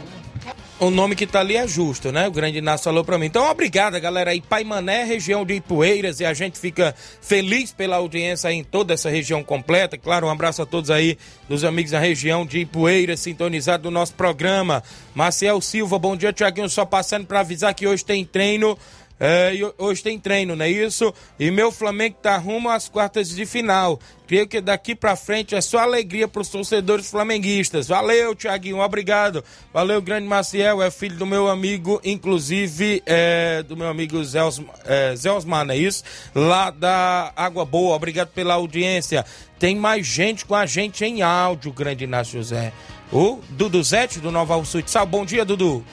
[0.78, 2.28] O nome que tá ali é justo, né?
[2.28, 3.26] O grande Inácio falou para mim.
[3.26, 4.42] Então, obrigado, galera aí.
[4.42, 9.08] Paimané, região de Ipueiras, e a gente fica feliz pela audiência aí em toda essa
[9.08, 9.96] região completa.
[9.96, 11.16] Claro, um abraço a todos aí,
[11.48, 14.82] dos amigos da região de Ipueiras, sintonizado no nosso programa.
[15.14, 16.68] Maciel Silva, bom dia, Tiaguinho.
[16.68, 18.76] Só passando para avisar que hoje tem treino
[19.18, 21.12] é, hoje tem treino, não é isso?
[21.38, 23.98] E meu Flamengo tá rumo às quartas de final.
[24.26, 27.88] Creio que daqui pra frente é só alegria pros torcedores flamenguistas.
[27.88, 29.42] Valeu, Tiaguinho, obrigado.
[29.72, 34.74] Valeu, grande Maciel, é filho do meu amigo, inclusive é, do meu amigo Zé, Osmar,
[34.84, 36.02] é, Zé Osmar, não é isso?
[36.34, 39.24] Lá da Água Boa, obrigado pela audiência.
[39.58, 42.72] Tem mais gente com a gente em áudio, grande Inácio José.
[43.12, 45.06] O Dudu Zete, do Nova Sul Sal.
[45.06, 45.84] Bom dia, Dudu.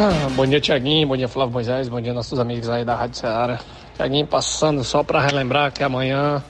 [0.00, 1.08] Ah, bom dia, Tiaguinho.
[1.08, 1.88] Bom dia, Flávio Moisés.
[1.88, 3.58] Bom dia, nossos amigos aí da Rádio Ceará.
[3.96, 6.40] Tiaguinho, passando só para relembrar que amanhã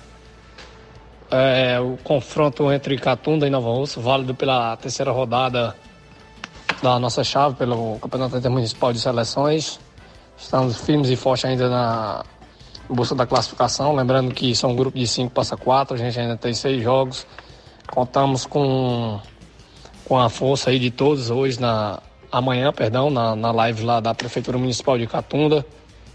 [1.30, 5.74] é o confronto entre Catunda e Nova Russa, válido pela terceira rodada
[6.82, 9.80] da nossa chave, pelo Campeonato Intermunicipal de Seleções.
[10.36, 12.26] Estamos firmes e fortes ainda na
[12.86, 13.96] busca da classificação.
[13.96, 17.26] Lembrando que são um grupo de 5 passa 4, a gente ainda tem seis jogos.
[17.90, 19.18] Contamos com,
[20.04, 24.14] com a força aí de todos hoje na, amanhã, perdão, na, na live lá da
[24.14, 25.64] Prefeitura Municipal de Catunda.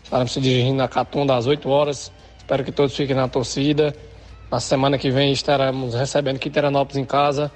[0.04, 2.12] Estaremos se dirigindo a Catunda às 8 horas.
[2.38, 3.96] Espero que todos fiquem na torcida.
[4.52, 7.52] Na semana que vem estaremos recebendo Quiteranópolis em casa.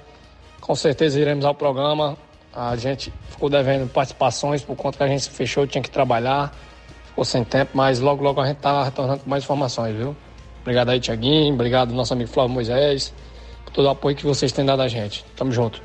[0.60, 2.16] Com certeza iremos ao programa.
[2.52, 6.52] A gente ficou devendo participações por conta que a gente se fechou, tinha que trabalhar.
[7.06, 10.16] Ficou sem tempo, mas logo, logo a gente está retornando com mais informações, viu?
[10.62, 11.54] Obrigado aí, Tiaguinho.
[11.54, 13.14] Obrigado, nosso amigo Flávio Moisés,
[13.64, 15.24] por todo o apoio que vocês têm dado a gente.
[15.36, 15.80] Tamo junto.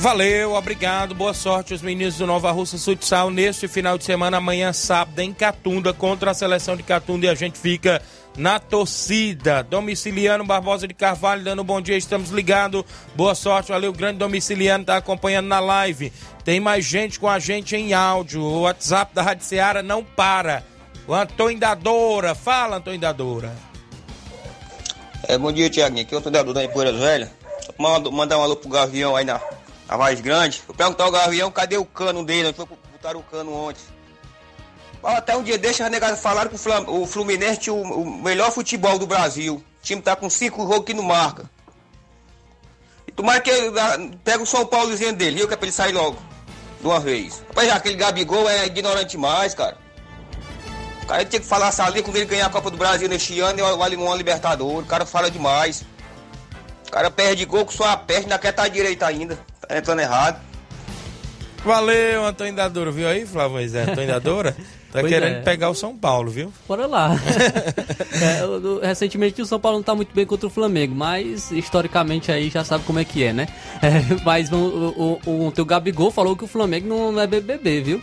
[0.00, 4.72] Valeu, obrigado, boa sorte os meninos do Nova Russa Futsal neste final de semana, amanhã
[4.72, 8.00] sábado em Catunda contra a seleção de Catunda e a gente fica
[8.34, 9.62] na torcida.
[9.62, 12.82] Domiciliano Barbosa de Carvalho dando um bom dia, estamos ligados.
[13.14, 16.10] Boa sorte, valeu, grande domiciliano tá acompanhando na live.
[16.46, 18.40] Tem mais gente com a gente em áudio.
[18.40, 20.64] O WhatsApp da Rádio Seara não para.
[21.06, 23.52] O Antônio Dadora, fala Antônio Dadora.
[25.28, 26.06] É, bom dia, Tiaguinho.
[26.06, 27.30] Aqui é o Antônio Dadora da Velha.
[28.10, 29.38] Mandar um alô pro Gavião aí na
[29.90, 30.62] a mais grande.
[30.68, 33.82] Eu perguntar ao Gavião cadê o cano dele, onde foi botar o cano ontem.
[35.02, 39.56] Até um dia deixa a negada falaram que o Fluminense o, melhor futebol do Brasil.
[39.56, 41.50] O time tá com cinco jogos que não marca.
[43.04, 43.72] E tomara que ele
[44.22, 45.48] pega o São Paulozinho dele, viu?
[45.48, 46.18] Que é pra ele sair logo.
[46.80, 47.42] De uma vez.
[47.48, 49.76] Rapaz, já aquele Gabigol é ignorante demais, cara.
[51.02, 53.58] O cara tinha que falar linha quando ele ganhar a Copa do Brasil neste ano
[53.58, 54.78] e o Alimão Libertador.
[54.78, 55.84] O cara fala demais.
[56.90, 59.38] O cara perde gol com sua perna, ainda quer estar tá direito ainda
[59.70, 60.40] entrando errado.
[61.64, 63.86] Valeu, Antônio Dadora, viu aí, Flávio Moisés?
[63.88, 64.56] Antônio Dadora?
[64.90, 65.40] Tá pois querendo é.
[65.42, 66.52] pegar o São Paulo, viu?
[66.66, 67.14] Bora lá.
[68.82, 72.50] é, recentemente o São Paulo não tá muito bem contra o Flamengo, mas historicamente aí
[72.50, 73.46] já sabe como é que é, né?
[73.80, 77.26] É, mas o, o, o, o teu Gabigol falou que o Flamengo não, não é
[77.28, 78.00] BBB, viu?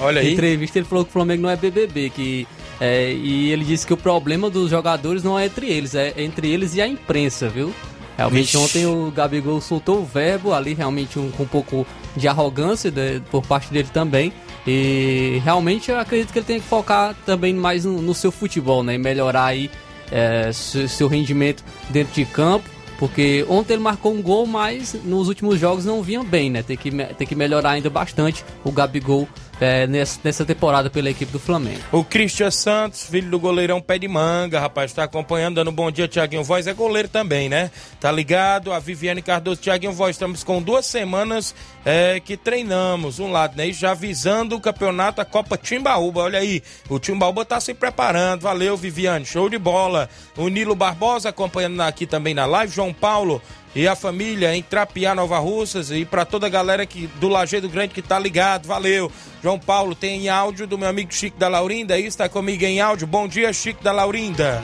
[0.00, 0.30] Olha aí.
[0.30, 2.48] Em entrevista ele falou que o Flamengo não é BBB, que
[2.80, 6.50] é, e ele disse que o problema dos jogadores não é entre eles, é entre
[6.50, 7.74] eles e a imprensa, viu?
[8.16, 8.58] Realmente Vixe.
[8.58, 11.86] ontem o Gabigol soltou o verbo ali, realmente um, com um pouco
[12.16, 14.32] de arrogância de, por parte dele também.
[14.66, 18.82] E realmente eu acredito que ele tem que focar também mais no, no seu futebol,
[18.82, 18.94] né?
[18.94, 19.70] E melhorar aí
[20.10, 22.68] é, seu, seu rendimento dentro de campo.
[22.98, 26.62] Porque ontem ele marcou um gol, mas nos últimos jogos não vinha bem, né?
[26.62, 29.26] Tem que, tem que melhorar ainda bastante o Gabigol
[29.60, 31.80] é, nessa, temporada pela equipe do Flamengo.
[31.92, 35.90] O Christian Santos, filho do goleirão Pé de Manga, rapaz, está acompanhando, dando um bom
[35.90, 37.70] dia, Tiaguinho Voz, é goleiro também, né?
[38.00, 38.72] Tá ligado?
[38.72, 43.68] A Viviane Cardoso, Tiaguinho Voz, estamos com duas semanas é, que treinamos, um lado, né?
[43.68, 48.42] E já visando o campeonato, a Copa Timbaúba, olha aí, o Timbaúba tá se preparando,
[48.42, 50.08] valeu Viviane, show de bola.
[50.36, 53.40] O Nilo Barbosa acompanhando aqui também na live, João Paulo,
[53.74, 57.68] e a família em Trapiá, Nova Russas e para toda a galera que, do Lajeado
[57.68, 59.10] Grande que tá ligado, valeu.
[59.42, 63.06] João Paulo tem áudio do meu amigo Chico da Laurinda, aí está comigo em áudio.
[63.06, 64.62] Bom dia, Chico da Laurinda.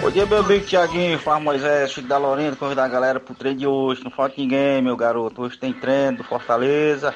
[0.00, 3.58] Bom dia, meu amigo Tiaguinho, Far Moisés, Chico da Laurinda, convidar a galera pro treino
[3.58, 4.02] de hoje.
[4.02, 5.42] Não falta ninguém, meu garoto.
[5.42, 7.14] Hoje tem treino do Fortaleza.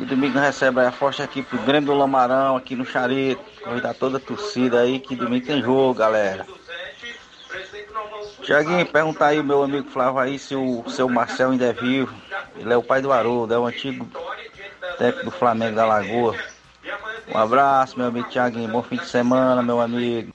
[0.00, 3.42] E domingo recebe a forte aqui pro Grêmio do Lamarão, aqui no Charito.
[3.62, 6.46] Convidar toda a torcida aí, que domingo tem jogo, galera.
[8.42, 12.14] Tiaguinho, perguntar aí o meu amigo Flávio aí se o seu Marcel ainda é vivo.
[12.56, 14.08] Ele é o pai do Haroldo, é o antigo
[14.96, 16.34] técnico do Flamengo da Lagoa.
[17.28, 18.70] Um abraço, meu amigo Tiaguinho.
[18.70, 20.32] Bom fim de semana, meu amigo.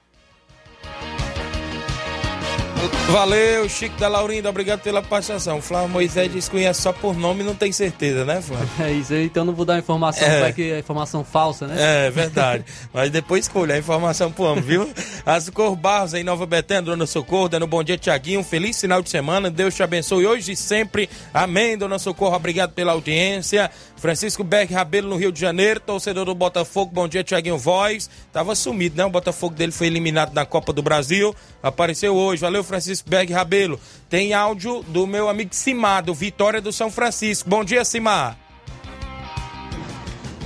[3.11, 5.61] Valeu, Chico da Laurinda, obrigado pela participação.
[5.61, 8.67] Flávio Moisés diz que conhece só por nome não tem certeza, né, Flávio?
[8.83, 10.51] É isso aí, então não vou dar informação, É.
[10.51, 12.07] que é informação falsa, né?
[12.07, 12.65] É, verdade.
[12.91, 14.89] Mas depois escolha a informação pro homem, viu?
[15.25, 18.39] A Socorro Barros em Nova Betânia, Dona Socorro, dando bom dia, Tiaguinho.
[18.39, 19.49] Um feliz final de semana.
[19.51, 21.07] Deus te abençoe hoje e sempre.
[21.33, 22.35] Amém, Dona Socorro.
[22.35, 23.69] Obrigado pela audiência.
[23.97, 26.91] Francisco Beck Rabelo no Rio de Janeiro, torcedor do Botafogo.
[26.93, 28.09] Bom dia, Tiaguinho Voz.
[28.33, 29.05] Tava sumido, né?
[29.05, 31.33] O Botafogo dele foi eliminado na Copa do Brasil.
[31.63, 32.41] Apareceu hoje.
[32.41, 33.79] Valeu, Francisco Beck Rabelo.
[34.09, 37.49] Tem áudio do meu amigo Simar, do Vitória do São Francisco.
[37.49, 38.37] Bom dia, Simar.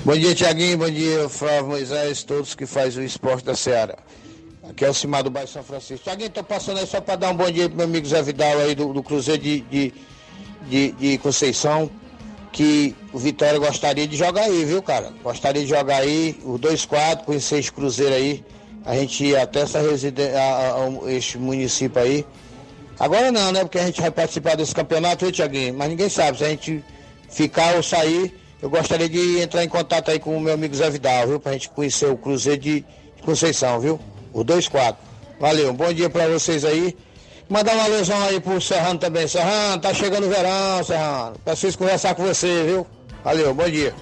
[0.05, 0.77] Bom dia, Tiaguinho.
[0.77, 3.97] Bom dia, Flávio Moisés, todos que fazem o esporte da Seara.
[4.69, 6.03] Aqui é o Cimar do bairro São Francisco.
[6.03, 8.59] Tiaguinho, tô passando aí só para dar um bom dia pro meu amigo Zé Vidal
[8.59, 9.93] aí do, do Cruzeiro de, de,
[10.67, 11.89] de, de Conceição,
[12.51, 15.11] que o Vitória gostaria de jogar aí, viu, cara?
[15.23, 18.45] Gostaria de jogar aí, os dois quadros, conhecer esse Cruzeiro aí.
[18.85, 20.31] A gente ia até essa residen-
[21.07, 22.25] este município aí.
[22.99, 23.61] Agora não, né?
[23.61, 25.73] Porque a gente vai participar desse campeonato, viu, Tiaguinho?
[25.73, 26.37] Mas ninguém sabe.
[26.37, 26.83] Se a gente
[27.29, 30.89] ficar ou sair, eu gostaria de entrar em contato aí com o meu amigo Zé
[30.89, 31.39] Vidal, viu?
[31.39, 32.85] Pra gente conhecer o Cruzeiro de
[33.23, 33.99] Conceição, viu?
[34.33, 34.97] O 2-4.
[35.39, 36.95] Valeu, bom dia pra vocês aí.
[37.47, 39.27] Mandar uma alusão aí pro Serrano também.
[39.27, 41.35] Serrano, tá chegando o verão, Serrano.
[41.43, 42.85] Preciso conversar com você, viu?
[43.23, 43.93] Valeu, bom dia.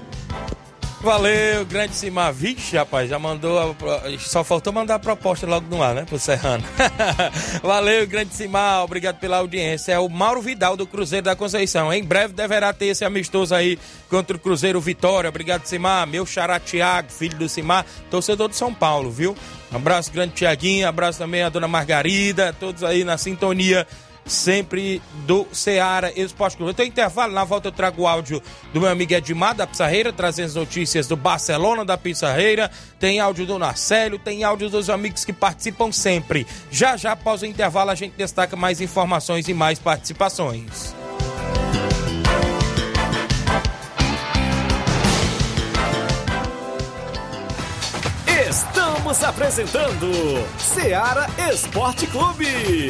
[1.02, 2.34] Valeu, grande Simar.
[2.34, 3.60] Vixe, rapaz, já mandou.
[3.60, 6.06] a Só faltou mandar a proposta logo no ar, né?
[6.06, 6.64] Pro Serrano.
[7.62, 8.84] Valeu, grande Simar.
[8.84, 9.94] Obrigado pela audiência.
[9.94, 11.94] É o Mauro Vidal do Cruzeiro da Conceição.
[11.94, 13.78] Em breve deverá ter esse amistoso aí
[14.10, 15.30] contra o Cruzeiro Vitória.
[15.30, 16.08] Obrigado, Simar.
[16.08, 19.36] Meu xará Tiago, filho do Simar, torcedor de São Paulo, viu?
[19.72, 20.88] Um abraço, grande Tiaguinho.
[20.88, 22.56] Abraço também a dona Margarida.
[22.60, 23.86] Todos aí na sintonia
[24.28, 26.74] sempre do Ceará Esporte Clube.
[26.74, 28.42] Tenho intervalo, na volta eu trago o áudio
[28.74, 32.70] do meu amigo Edmar da Pissarreira, trazendo as notícias do Barcelona da Pissarreira,
[33.00, 36.46] tem áudio do Narcélio, tem áudio dos amigos que participam sempre.
[36.72, 40.96] Já já, após o intervalo, a gente destaca mais informações e mais participações.
[48.50, 50.12] Estamos apresentando
[50.58, 52.90] Seara Esporte Clube.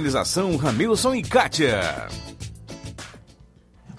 [0.57, 2.07] Ramilson e Kátia.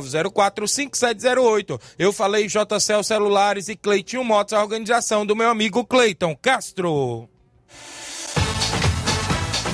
[0.00, 1.80] 889-9904-5708.
[1.98, 7.28] Eu falei JCL Celulares e Cleitinho Motos, a organização do meu amigo Cleiton Castro.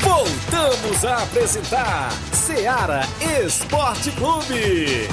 [0.01, 3.03] Voltamos a apresentar Seara
[3.45, 5.09] Esporte Clube.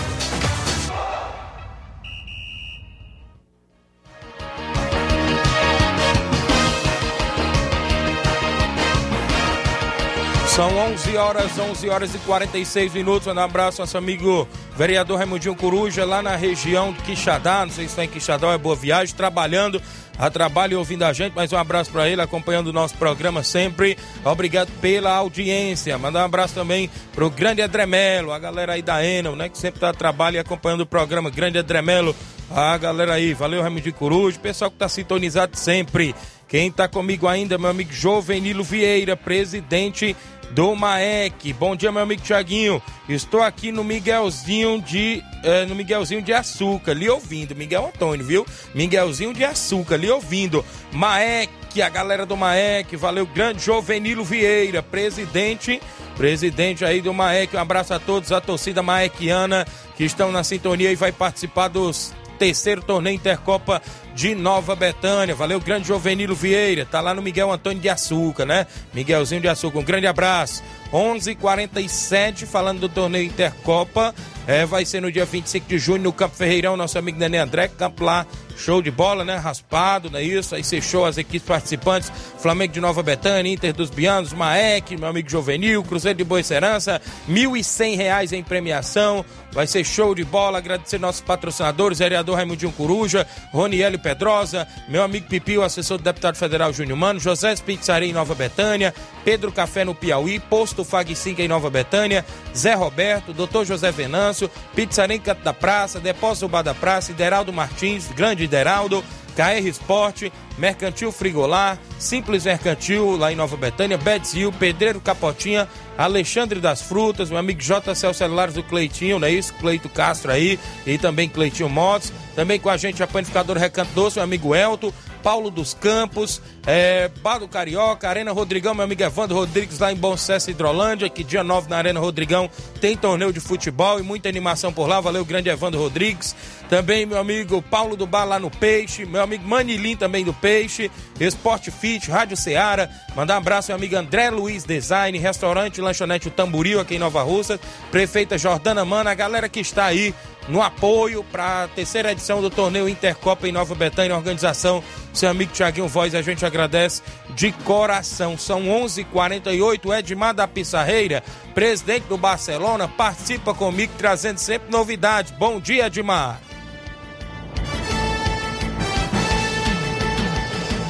[10.61, 13.27] São 11 horas, 11 horas e 46 minutos.
[13.27, 14.47] Um abraço nosso amigo
[14.77, 17.65] vereador Raimundinho Coruja, lá na região de Quixadá.
[17.65, 19.81] Não sei se está em Quixadá ou é Boa Viagem, trabalhando,
[20.19, 21.33] a trabalho e ouvindo a gente.
[21.35, 23.97] Mas um abraço para ele, acompanhando o nosso programa sempre.
[24.23, 25.97] Obrigado pela audiência.
[25.97, 29.49] Mandar um abraço também pro grande Adremelo, a galera aí da Enel, né?
[29.49, 31.31] Que sempre tá trabalhando e acompanhando o programa.
[31.31, 32.15] Grande Adremelo,
[32.51, 33.33] a galera aí.
[33.33, 34.37] Valeu, Raimundinho Coruja.
[34.37, 36.13] Pessoal que tá sintonizado sempre.
[36.51, 40.13] Quem tá comigo ainda, meu amigo Jovenilo Vieira, presidente
[40.49, 41.53] do Maek.
[41.53, 42.81] Bom dia, meu amigo Tiaguinho.
[43.07, 47.55] Estou aqui no Miguelzinho de eh, no Miguelzinho de Açúcar, lhe ouvindo.
[47.55, 48.45] Miguel Antônio, viu?
[48.75, 50.65] Miguelzinho de Açúcar, lhe ouvindo.
[50.91, 55.81] Maek a galera do Maek, valeu, grande Jovenilo Vieira, presidente,
[56.17, 60.91] presidente aí do Maek, um abraço a todos, a torcida maekiana que estão na sintonia
[60.91, 63.79] e vai participar dos terceiro torneio Intercopa
[64.15, 65.35] de Nova Betânia.
[65.35, 66.85] Valeu, grande Jovenilo Vieira.
[66.85, 68.67] Tá lá no Miguel Antônio de Açúcar, né?
[68.93, 69.79] Miguelzinho de Açúcar.
[69.79, 70.63] Um grande abraço.
[70.91, 74.13] 11:47 falando do torneio Intercopa.
[74.47, 77.67] É, vai ser no dia 25 de junho no Campo Ferreirão, nosso amigo Nenê André,
[77.67, 78.25] campo lá
[78.61, 79.37] Show de bola, né?
[79.37, 80.53] Raspado, não é isso?
[80.53, 85.27] Aí fechou as equipes participantes: Flamengo de Nova Betânia, Inter dos Bianos, Maek, meu amigo
[85.27, 89.25] Juvenil, Cruzeiro de Boa Serança, R$ 1.100 em premiação.
[89.51, 90.59] Vai ser show de bola.
[90.59, 96.35] Agradecer nossos patrocinadores, vereador Raimundinho Coruja, Roniel Pedrosa, meu amigo Pipi, o assessor do deputado
[96.35, 98.93] federal Júnior Mano, José Pizzaria em Nova Betânia,
[99.23, 102.25] Pedro Café no Piauí, Posto Fag 5 em Nova Betânia,
[102.55, 107.53] Zé Roberto, Doutor José Venâncio, Pizzaria em Canto da Praça, Depósito Bar da Praça, Ideraldo
[107.53, 109.03] Martins, Grande Ideraldo,
[109.35, 115.67] KR Esporte, Mercantil Frigolar, Simples Mercantil lá em Nova Betânia, Bedzil, Pedreiro Capotinha,
[115.97, 119.53] Alexandre das Frutas, meu amigo JCL Celulares do Cleitinho, não é isso?
[119.55, 122.11] Cleito Castro aí e também Cleitinho Motos.
[122.35, 127.09] Também com a gente a panificadora Recanto Doce, meu amigo Elton, Paulo dos Campos, é,
[127.21, 131.43] Bado Carioca, Arena Rodrigão, meu amigo Evandro Rodrigues lá em Bom Sucesso, Hidrolândia, que dia
[131.43, 134.99] 9 na Arena Rodrigão tem torneio de futebol e muita animação por lá.
[134.99, 136.35] Valeu, grande Evandro Rodrigues.
[136.71, 140.89] Também meu amigo Paulo do Bar lá no Peixe, meu amigo Manilim também do Peixe,
[141.19, 142.87] Esporte Fit, Rádio Ceará.
[143.13, 147.59] Mandar um abraço meu amigo André Luiz Design, Restaurante Lanchonete Tamburil aqui em Nova Russa,
[147.91, 150.15] Prefeita Jordana Mana, a galera que está aí
[150.47, 155.51] no apoio para a terceira edição do torneio Intercopa em Nova Betânia, organização seu amigo
[155.51, 157.01] Tiaguinho Voz, a gente agradece
[157.35, 158.37] de coração.
[158.37, 161.21] São 11:48 h 48 Edmar da Pissarreira,
[161.53, 165.33] presidente do Barcelona, participa comigo trazendo sempre novidades.
[165.33, 166.39] Bom dia, Edmar.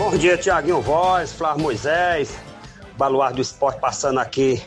[0.03, 2.35] Bom dia, Tiaguinho Voz, Flávio Moisés,
[2.97, 4.59] Baluar do Esporte passando aqui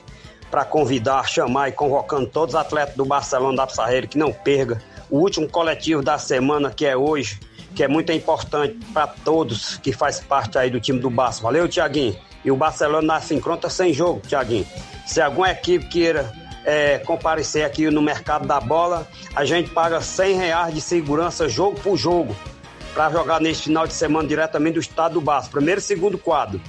[0.49, 4.81] para convidar, chamar e convocando todos os atletas do Barcelona da Pissarreira que não perca
[5.11, 7.41] o último coletivo da semana que é hoje,
[7.75, 11.43] que é muito importante para todos que faz parte aí do time do Barça.
[11.43, 12.17] Valeu, Tiaguinho.
[12.45, 14.67] E o Barcelona se encontra sem jogo, Tiaguinho.
[15.05, 16.33] Se alguma equipe queira
[16.65, 19.05] é, comparecer aqui no mercado da bola,
[19.35, 22.37] a gente paga 100 reais de segurança jogo por jogo
[22.95, 26.61] para jogar neste final de semana diretamente do estado do Barça, primeiro e segundo quadro.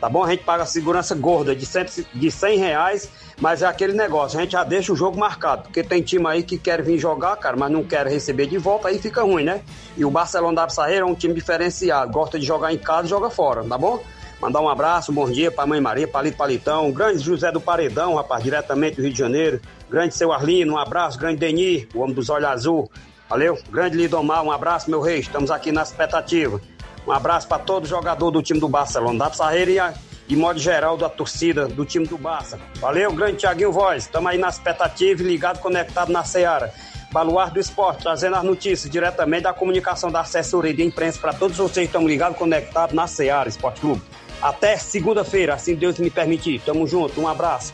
[0.00, 0.24] Tá bom?
[0.24, 3.10] A gente paga segurança gorda de 100, de 100 reais,
[3.40, 6.42] mas é aquele negócio, a gente já deixa o jogo marcado, porque tem time aí
[6.42, 9.62] que quer vir jogar, cara, mas não quer receber de volta, aí fica ruim, né?
[9.96, 13.10] E o Barcelona da Pissarreira é um time diferenciado, gosta de jogar em casa e
[13.10, 14.02] joga fora, tá bom?
[14.40, 18.16] Mandar um abraço, um bom dia pra Mãe Maria, Palito Palitão, grande José do Paredão,
[18.16, 22.12] rapaz, diretamente do Rio de Janeiro, grande seu Arlino, um abraço, grande Deni, o homem
[22.12, 22.90] dos olhos azul,
[23.32, 23.58] valeu?
[23.70, 26.60] Grande Lidomar, um abraço, meu rei, estamos aqui na expectativa.
[27.06, 29.94] Um abraço para todo jogador do time do Barcelona, da Pissarreira
[30.28, 32.60] e, modo geral, da torcida do time do Barça.
[32.78, 34.04] Valeu, grande Tiaguinho Voz.
[34.04, 36.74] Estamos aí na expectativa e ligado, conectado na Seara.
[37.10, 41.56] Baluar do Esporte, trazendo as notícias diretamente da comunicação da assessoria de imprensa para todos
[41.56, 44.02] vocês que estão ligados, conectados na Seara Esporte Clube.
[44.42, 46.60] Até segunda-feira, assim Deus me permitir.
[46.60, 47.72] Tamo junto, um abraço.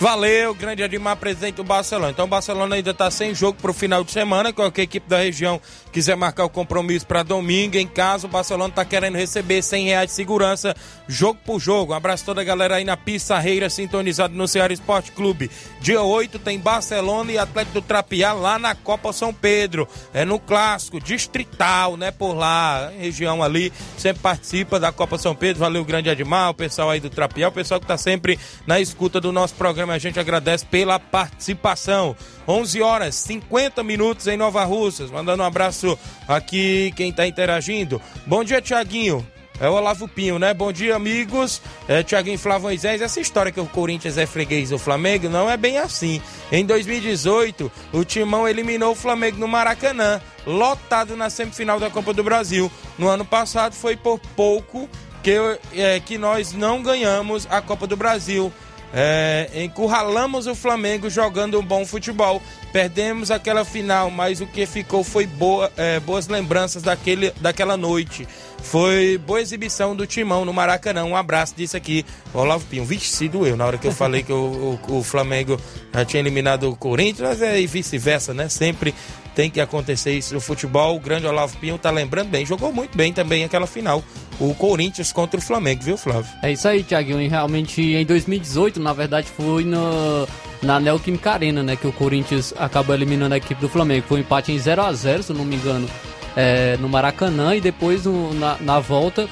[0.00, 2.10] Valeu, grande Edmar, presidente do Barcelona.
[2.10, 4.50] Então o Barcelona ainda está sem jogo para o final de semana.
[4.50, 5.60] Qualquer equipe da região
[5.92, 10.06] quiser marcar o compromisso para domingo, em casa, o Barcelona está querendo receber 100 reais
[10.08, 10.74] de segurança,
[11.08, 11.92] jogo por jogo.
[11.92, 15.50] Um abraço toda a galera aí na Pissarreira, sintonizado no Ceará Esporte Clube.
[15.80, 19.88] Dia 8 tem Barcelona e Atlético do Trapiá lá na Copa São Pedro.
[20.14, 22.10] É no clássico, distrital, né?
[22.10, 25.60] Por lá, região ali, sempre participa da Copa São Pedro.
[25.60, 29.20] Valeu, grande Edmar, o pessoal aí do Trapiá, o pessoal que está sempre na escuta
[29.20, 32.16] do nosso programa a gente agradece pela participação.
[32.46, 35.10] 11 horas 50 minutos em Nova Russas.
[35.10, 35.79] Mandando um abraço
[36.26, 38.00] aqui quem está interagindo.
[38.26, 39.26] Bom dia, Tiaguinho.
[39.60, 40.54] É o Olavo Pinho, né?
[40.54, 41.60] Bom dia, amigos.
[41.86, 45.56] É, Tiaguinho Flávio Moisés, essa história que o Corinthians é freguês do Flamengo não é
[45.56, 46.22] bem assim.
[46.50, 52.24] Em 2018, o Timão eliminou o Flamengo no Maracanã, lotado na semifinal da Copa do
[52.24, 52.72] Brasil.
[52.98, 54.88] No ano passado foi por pouco
[55.22, 55.36] que,
[55.74, 58.50] é, que nós não ganhamos a Copa do Brasil.
[58.92, 62.42] É, encurralamos o Flamengo jogando um bom futebol.
[62.72, 68.28] Perdemos aquela final, mas o que ficou foi boa, é, boas lembranças daquele, daquela noite.
[68.62, 71.04] Foi boa exibição do Timão no Maracanã.
[71.04, 72.84] Um abraço disso aqui, Olavo Pinho.
[72.84, 75.58] Vixe, se doeu na hora que eu falei que o, o, o Flamengo
[75.92, 78.48] já tinha eliminado o Corinthians, é vice-versa, né?
[78.48, 78.94] Sempre
[79.34, 80.96] tem que acontecer isso no futebol.
[80.96, 84.02] O grande Olavo Pinho tá lembrando bem, jogou muito bem também aquela final.
[84.38, 86.30] O Corinthians contra o Flamengo, viu, Flávio?
[86.42, 87.20] É isso aí, Thiaguinho.
[87.20, 90.26] E realmente em 2018, na verdade, foi no,
[90.62, 91.76] na Neoquímica Arena, né?
[91.76, 94.06] Que o Corinthians acabou eliminando a equipe do Flamengo.
[94.06, 95.88] Foi um empate em 0 a 0 se não me engano,
[96.36, 97.54] é, no Maracanã.
[97.54, 99.28] E depois na, na volta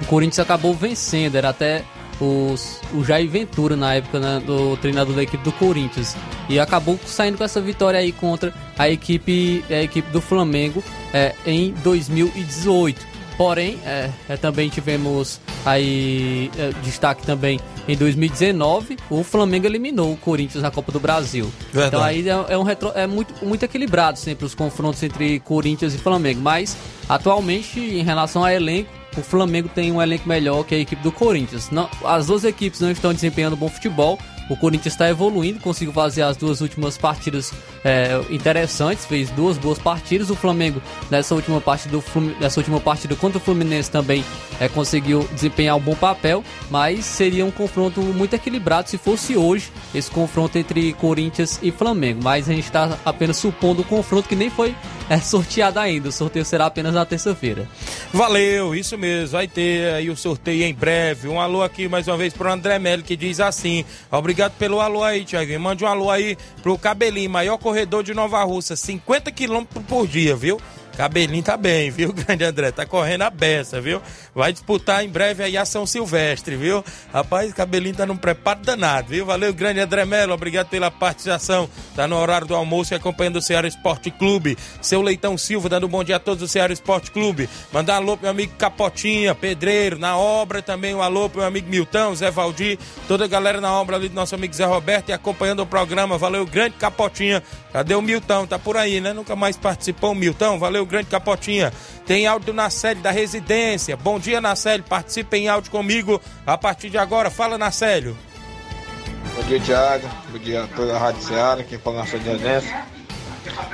[0.00, 1.82] o Corinthians acabou vencendo, era até
[2.20, 6.16] os, o Jair Ventura na época né, do treinador da equipe do Corinthians
[6.48, 10.82] e acabou saindo com essa vitória aí contra a equipe a equipe do Flamengo
[11.12, 19.22] é, em 2018 porém é, é, também tivemos aí é, destaque também em 2019 o
[19.22, 21.88] Flamengo eliminou o Corinthians na Copa do Brasil Verdade.
[21.88, 25.94] então aí é, é um retro, é muito, muito equilibrado sempre os confrontos entre Corinthians
[25.94, 26.76] e Flamengo mas
[27.08, 31.10] atualmente em relação a elenco o Flamengo tem um elenco melhor que a equipe do
[31.10, 31.70] Corinthians.
[31.70, 34.18] Não, as duas equipes não estão desempenhando bom futebol.
[34.48, 37.52] O Corinthians está evoluindo, conseguiu fazer as duas últimas partidas
[37.84, 40.30] é, interessantes, fez duas boas partidas.
[40.30, 40.80] O Flamengo
[41.10, 42.02] nessa última parte do
[42.40, 44.24] nessa última partida contra o Fluminense também
[44.60, 49.70] é, conseguiu desempenhar um bom papel, mas seria um confronto muito equilibrado se fosse hoje
[49.94, 52.20] esse confronto entre Corinthians e Flamengo.
[52.22, 54.74] Mas a gente está apenas supondo o confronto que nem foi
[55.10, 56.08] é, sorteado ainda.
[56.08, 57.68] O sorteio será apenas na terça-feira.
[58.12, 59.28] Valeu, isso mesmo.
[59.28, 61.28] Vai ter aí o sorteio em breve.
[61.28, 64.80] Um alô aqui mais uma vez para o André Melo que diz assim: Obrigado pelo
[64.80, 65.60] alô aí, Tiaguinho.
[65.60, 70.34] Mande um alô aí pro Cabelinho, maior corredor de Nova Russa, 50 quilômetros por dia,
[70.34, 70.60] viu?
[70.96, 72.72] Cabelinho tá bem, viu, grande André?
[72.72, 74.00] Tá correndo a beça, viu?
[74.34, 76.82] Vai disputar em breve aí a São Silvestre, viu?
[77.12, 79.26] Rapaz, Cabelinho tá num preparo danado, viu?
[79.26, 81.68] Valeu, grande André Melo, obrigado pela participação.
[81.94, 84.56] Tá no horário do almoço e acompanhando o Ceará Esporte Clube.
[84.80, 87.46] Seu Leitão Silva dando um bom dia a todos do Ceará Esporte Clube.
[87.70, 91.68] Mandar alô pro meu amigo Capotinha, pedreiro, na obra também um alô pro meu amigo
[91.68, 95.12] Milton, Zé Valdir, toda a galera na obra ali do nosso amigo Zé Roberto e
[95.12, 96.16] acompanhando o programa.
[96.16, 97.42] Valeu, grande Capotinha.
[97.70, 98.46] Cadê o Milton?
[98.46, 99.12] Tá por aí, né?
[99.12, 100.58] Nunca mais participou o Milton.
[100.58, 101.72] Valeu, grande Capotinha.
[102.06, 103.96] Tem áudio na série da residência.
[103.96, 104.84] Bom dia, Nacélio.
[104.84, 107.30] Participe em áudio comigo a partir de agora.
[107.30, 108.16] Fala, Nacélio.
[109.34, 110.08] Bom dia, Thiago.
[110.30, 112.86] Bom dia a toda a Rádio Seara, aqui para nossa residência.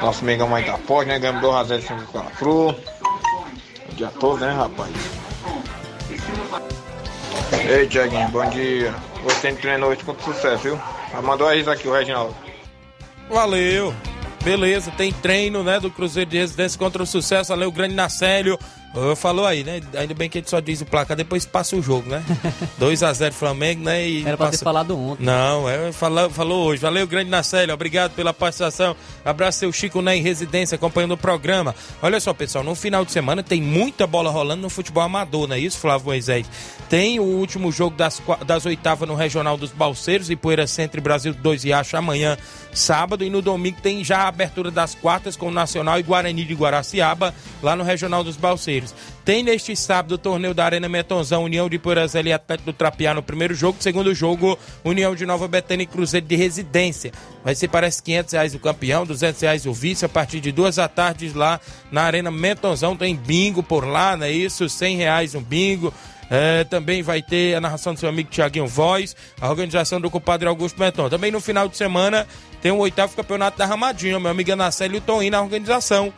[0.00, 1.18] Nosso Mengão mais tá forte, né?
[1.18, 2.76] Ganhamos 2 a 0 de Santa Cruz.
[2.76, 4.90] Bom dia a todos, né, rapaz?
[7.68, 8.94] Ei, Tiaguinho, bom dia.
[9.24, 10.80] Você treinou hoje com sucesso, viu?
[11.22, 12.34] Mandou a risa aqui, o Reginaldo.
[13.30, 13.94] Valeu.
[14.44, 18.58] Beleza, tem treino, né, do Cruzeiro de Residência contra o Sucesso, valeu, grande Nacélio.
[19.16, 19.80] Falou aí, né?
[19.96, 22.22] Ainda bem que ele só diz o placar, depois passa o jogo, né?
[22.78, 24.06] 2x0 Flamengo, né?
[24.06, 24.58] E Era pra passa...
[24.58, 25.24] ter falado ontem.
[25.24, 26.82] Não, é, falou, falou hoje.
[26.82, 28.94] Valeu, grande Nacélio, obrigado pela participação.
[29.24, 31.74] Abraço seu Chico né, em residência, acompanhando o programa.
[32.02, 35.56] Olha só, pessoal, no final de semana tem muita bola rolando no futebol amador, não
[35.56, 36.46] é isso, Flávio Moisés?
[36.88, 41.00] Tem o último jogo das, das oitavas no Regional dos Balseiros e Poeira Centro e
[41.00, 42.36] Brasil 2 e Acho amanhã,
[42.72, 43.24] sábado.
[43.24, 46.54] E no domingo tem já a abertura das quartas com o Nacional e Guarani de
[46.54, 48.81] Guaraciaba, lá no Regional dos Balseiros.
[49.24, 53.14] Tem neste sábado o torneio da Arena Metonzão, União de Porazela e Atlético do Trapiá
[53.14, 53.78] no primeiro jogo.
[53.80, 57.12] Segundo jogo, União de Nova Betânia e Cruzeiro de Residência.
[57.44, 60.04] Vai ser, parece, 500 reais o campeão, 200 reais o vice.
[60.04, 61.60] A partir de duas da tarde lá
[61.90, 64.68] na Arena Metonzão tem bingo por lá, não é isso?
[64.68, 65.92] 100 reais um bingo.
[66.30, 70.48] É, também vai ter a narração do seu amigo Tiaguinho Voz, a organização do compadre
[70.48, 71.08] Augusto Meton.
[71.08, 72.26] Também no final de semana
[72.60, 76.12] tem o oitavo campeonato da Ramadinha, meu amigo Anacélio Toim na organização.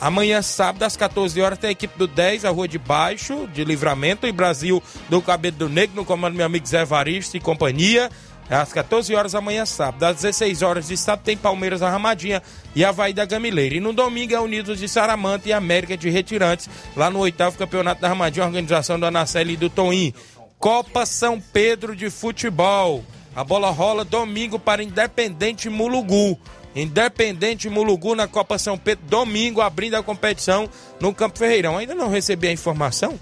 [0.00, 3.64] Amanhã, sábado, às 14 horas, tem a equipe do 10, a Rua de Baixo, de
[3.64, 7.40] Livramento, em Brasil, do Cabelo do Negro, no comando do meu amigo Zé Varisto e
[7.40, 8.10] companhia.
[8.48, 10.04] Às 14 horas amanhã, sábado.
[10.04, 12.42] Às 16 horas de sábado, tem Palmeiras na Ramadinha
[12.74, 13.74] e Havaí da Gamileira.
[13.74, 18.00] E no domingo é Unidos de Saramanta e América de Retirantes, lá no oitavo campeonato
[18.00, 20.14] da Ramadinha, organização do Anaceli e do Toim.
[20.58, 23.04] Copa São Pedro de Futebol.
[23.34, 26.38] A bola rola domingo para Independente Mulugu.
[26.74, 30.68] Independente Mulugu na Copa São Pedro, domingo, abrindo a competição
[31.00, 31.76] no Campo Ferreirão.
[31.76, 33.18] Ainda não recebi a informação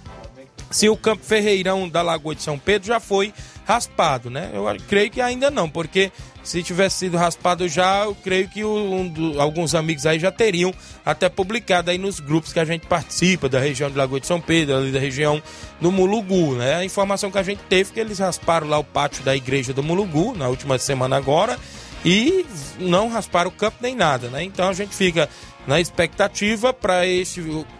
[0.70, 3.32] se o Campo Ferreirão da Lagoa de São Pedro já foi
[3.64, 4.50] raspado, né?
[4.52, 6.12] Eu creio que ainda não, porque
[6.42, 10.72] se tivesse sido raspado já, eu creio que um do, alguns amigos aí já teriam
[11.04, 14.40] até publicado aí nos grupos que a gente participa, da região de Lagoa de São
[14.40, 15.42] Pedro, ali da região
[15.80, 16.76] do Mulugu, né?
[16.76, 19.72] A informação que a gente teve é que eles rasparam lá o pátio da igreja
[19.72, 21.58] do Mulugu na última semana agora
[22.04, 22.44] e
[22.78, 24.42] não rasparam o campo nem nada, né?
[24.42, 25.28] Então a gente fica
[25.66, 27.04] na expectativa para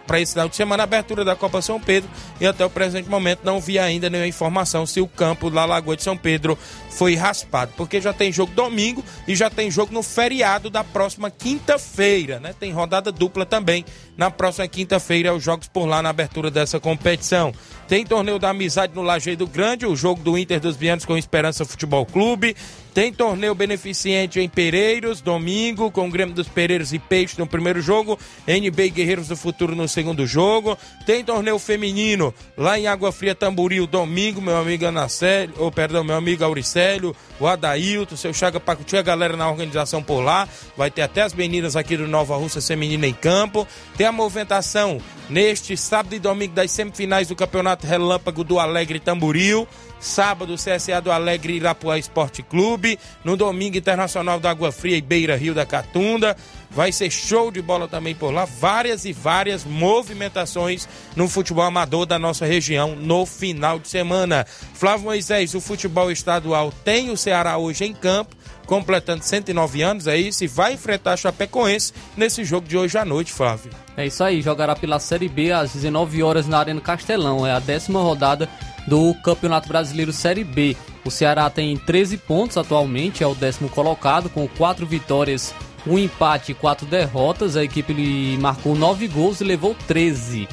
[0.05, 2.09] para esse final de semana, a abertura da Copa São Pedro.
[2.39, 5.95] E até o presente momento não vi ainda nenhuma informação se o campo da Lagoa
[5.95, 6.57] de São Pedro
[6.89, 7.73] foi raspado.
[7.75, 12.53] Porque já tem jogo domingo e já tem jogo no feriado da próxima quinta-feira, né?
[12.59, 13.83] Tem rodada dupla também
[14.17, 17.53] na próxima quinta-feira, os jogos por lá na abertura dessa competição.
[17.87, 21.65] Tem torneio da amizade no Lajeado Grande, o jogo do Inter dos Bianos com Esperança
[21.65, 22.55] Futebol Clube.
[22.95, 27.81] Tem torneio beneficente em Pereiros, domingo, com o Grêmio dos Pereiros e Peixe no primeiro
[27.81, 30.77] jogo, NB Guerreiros do Futuro no segundo jogo.
[31.05, 36.15] Tem torneio feminino lá em Água Fria Tamboril, domingo, meu amigo Anacélio, ou perdão, meu
[36.15, 40.47] amigo Auricélio, o Adailton, seu Chaga Pacuti, a galera na organização por lá.
[40.77, 43.67] Vai ter até as meninas aqui do Nova Rússia Feminina em campo.
[43.97, 49.67] Tem a movimentação neste sábado e domingo das semifinais do Campeonato Relâmpago do Alegre Tamboril.
[49.99, 52.99] Sábado, CSA do Alegre Irapuá Esporte Clube.
[53.23, 56.35] No domingo, Internacional da Água Fria e Beira Rio da Catunda.
[56.69, 58.45] Vai ser show de bola também por lá.
[58.45, 64.45] Várias e várias movimentações no futebol amador da nossa região no final de semana.
[64.73, 68.35] Flávio Moisés, o futebol estadual tem o Ceará hoje em campo
[68.65, 73.05] completando 109 anos, é isso, e vai enfrentar a Chapecoense nesse jogo de hoje à
[73.05, 73.71] noite, Flávio.
[73.95, 77.59] É isso aí, jogará pela Série B às 19 horas na Arena Castelão, é a
[77.59, 78.49] décima rodada
[78.87, 80.75] do Campeonato Brasileiro Série B.
[81.03, 85.53] O Ceará tem 13 pontos atualmente, é o décimo colocado, com 4 vitórias,
[85.87, 87.55] um empate e 4 derrotas.
[87.57, 90.47] A equipe marcou 9 gols e levou 13.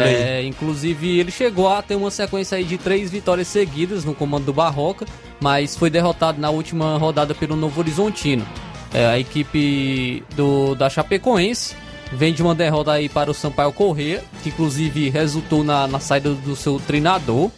[0.00, 4.46] É, inclusive, ele chegou a ter uma sequência aí de três vitórias seguidas no comando
[4.46, 5.06] do Barroca,
[5.40, 8.46] mas foi derrotado na última rodada pelo Novo Horizontino.
[8.92, 11.74] É, a equipe do, da Chapecoense
[12.12, 16.34] vem de uma derrota aí para o Sampaio Corrêa, que inclusive resultou na, na saída
[16.34, 17.50] do seu treinador.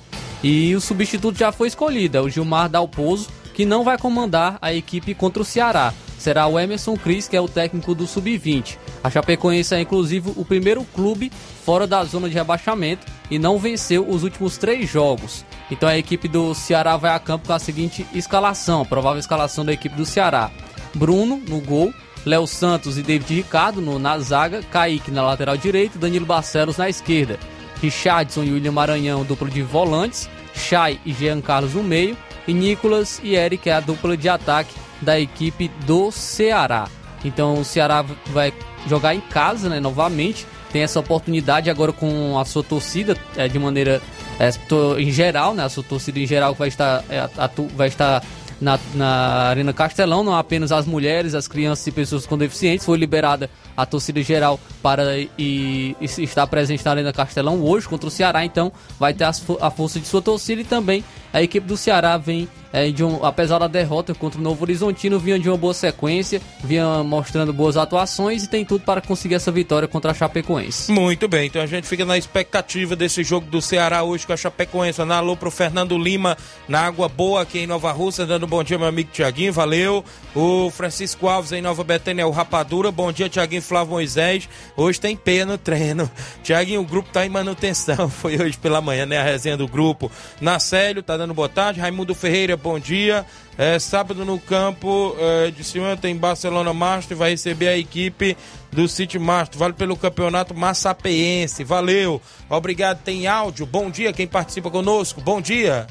[0.42, 4.72] E o substituto já foi escolhido, é o Gilmar Dalpozo, que não vai comandar a
[4.74, 5.92] equipe contra o Ceará.
[6.24, 8.78] Será o Emerson Cris, que é o técnico do Sub-20.
[9.02, 11.30] A Chapecoense é inclusive o primeiro clube
[11.62, 15.44] fora da zona de rebaixamento e não venceu os últimos três jogos.
[15.70, 19.66] Então a equipe do Ceará vai a campo com a seguinte escalação, a provável escalação
[19.66, 20.50] da equipe do Ceará.
[20.94, 21.92] Bruno no gol,
[22.24, 26.88] Léo Santos e David Ricardo no, na zaga, Kaique na lateral direita, Danilo Barcelos na
[26.88, 27.38] esquerda.
[27.82, 32.16] Richardson e William Maranhão, dupla de volantes, Chay e Jean Carlos no meio,
[32.48, 34.72] e Nicolas e Eric é a dupla de ataque
[35.04, 36.88] da equipe do Ceará.
[37.24, 38.52] Então o Ceará vai
[38.86, 40.46] jogar em casa, né, novamente.
[40.72, 44.02] Tem essa oportunidade agora com a sua torcida é, de maneira
[44.38, 44.50] é,
[44.98, 48.24] em geral, né, a sua torcida em geral vai estar, é, atu, vai estar
[48.60, 49.08] na, na
[49.48, 52.84] Arena Castelão, não apenas as mulheres, as crianças e pessoas com deficientes.
[52.84, 58.08] Foi liberada a torcida geral para e, e estar presente na Arena Castelão hoje contra
[58.08, 61.76] o Ceará, então vai ter a força de sua torcida e também a equipe do
[61.76, 65.56] Ceará vem é, de um, apesar da derrota contra o Novo Horizontino, vinha de uma
[65.56, 70.14] boa sequência, vinha mostrando boas atuações e tem tudo para conseguir essa vitória contra a
[70.14, 70.90] Chapecoense.
[70.90, 74.36] Muito bem, então a gente fica na expectativa desse jogo do Ceará hoje com a
[74.36, 75.04] Chapecoense.
[75.04, 78.64] Na alô pro Fernando Lima, na Água Boa aqui em Nova Rússia, dando um bom
[78.64, 80.04] dia meu amigo Tiaguinho, valeu.
[80.34, 84.48] O Francisco Alves em Nova Betânia, o Rapadura, bom dia Tiaguinho Flávio Moisés.
[84.76, 86.10] Hoje tem pé no treino.
[86.42, 90.10] Tiaguinho, o grupo tá em manutenção, foi hoje pela manhã, né, a resenha do grupo.
[90.40, 93.24] Nacélio tá dando boa tarde, Raimundo Ferreira, bom dia.
[93.56, 98.36] É, sábado no campo é, de cima tem Barcelona Master, vai receber a equipe
[98.72, 99.58] do City Master.
[99.58, 101.62] Vale pelo campeonato massapeense.
[101.62, 102.20] Valeu.
[102.50, 103.02] Obrigado.
[103.02, 103.64] Tem áudio.
[103.64, 105.20] Bom dia quem participa conosco.
[105.20, 105.86] Bom dia.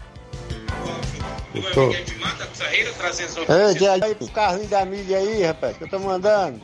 [1.73, 1.91] Tô...
[1.91, 6.59] Ei, aí pro carrinho da mídia aí, rapaz, que eu tô mandando.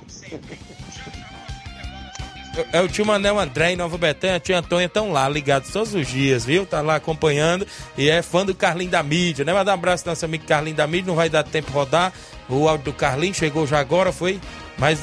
[2.73, 5.93] É o tio Manel André em Nova Betânia, a tia Antônia estão lá ligados todos
[5.93, 6.65] os dias, viu?
[6.65, 7.65] Tá lá acompanhando
[7.97, 9.53] e é fã do Carlinho da mídia, né?
[9.53, 12.11] Manda um abraço pro nosso amigo Carlinho da mídia, não vai dar tempo rodar.
[12.49, 14.39] O áudio do Carlinho chegou já agora, foi?
[14.77, 14.99] Mas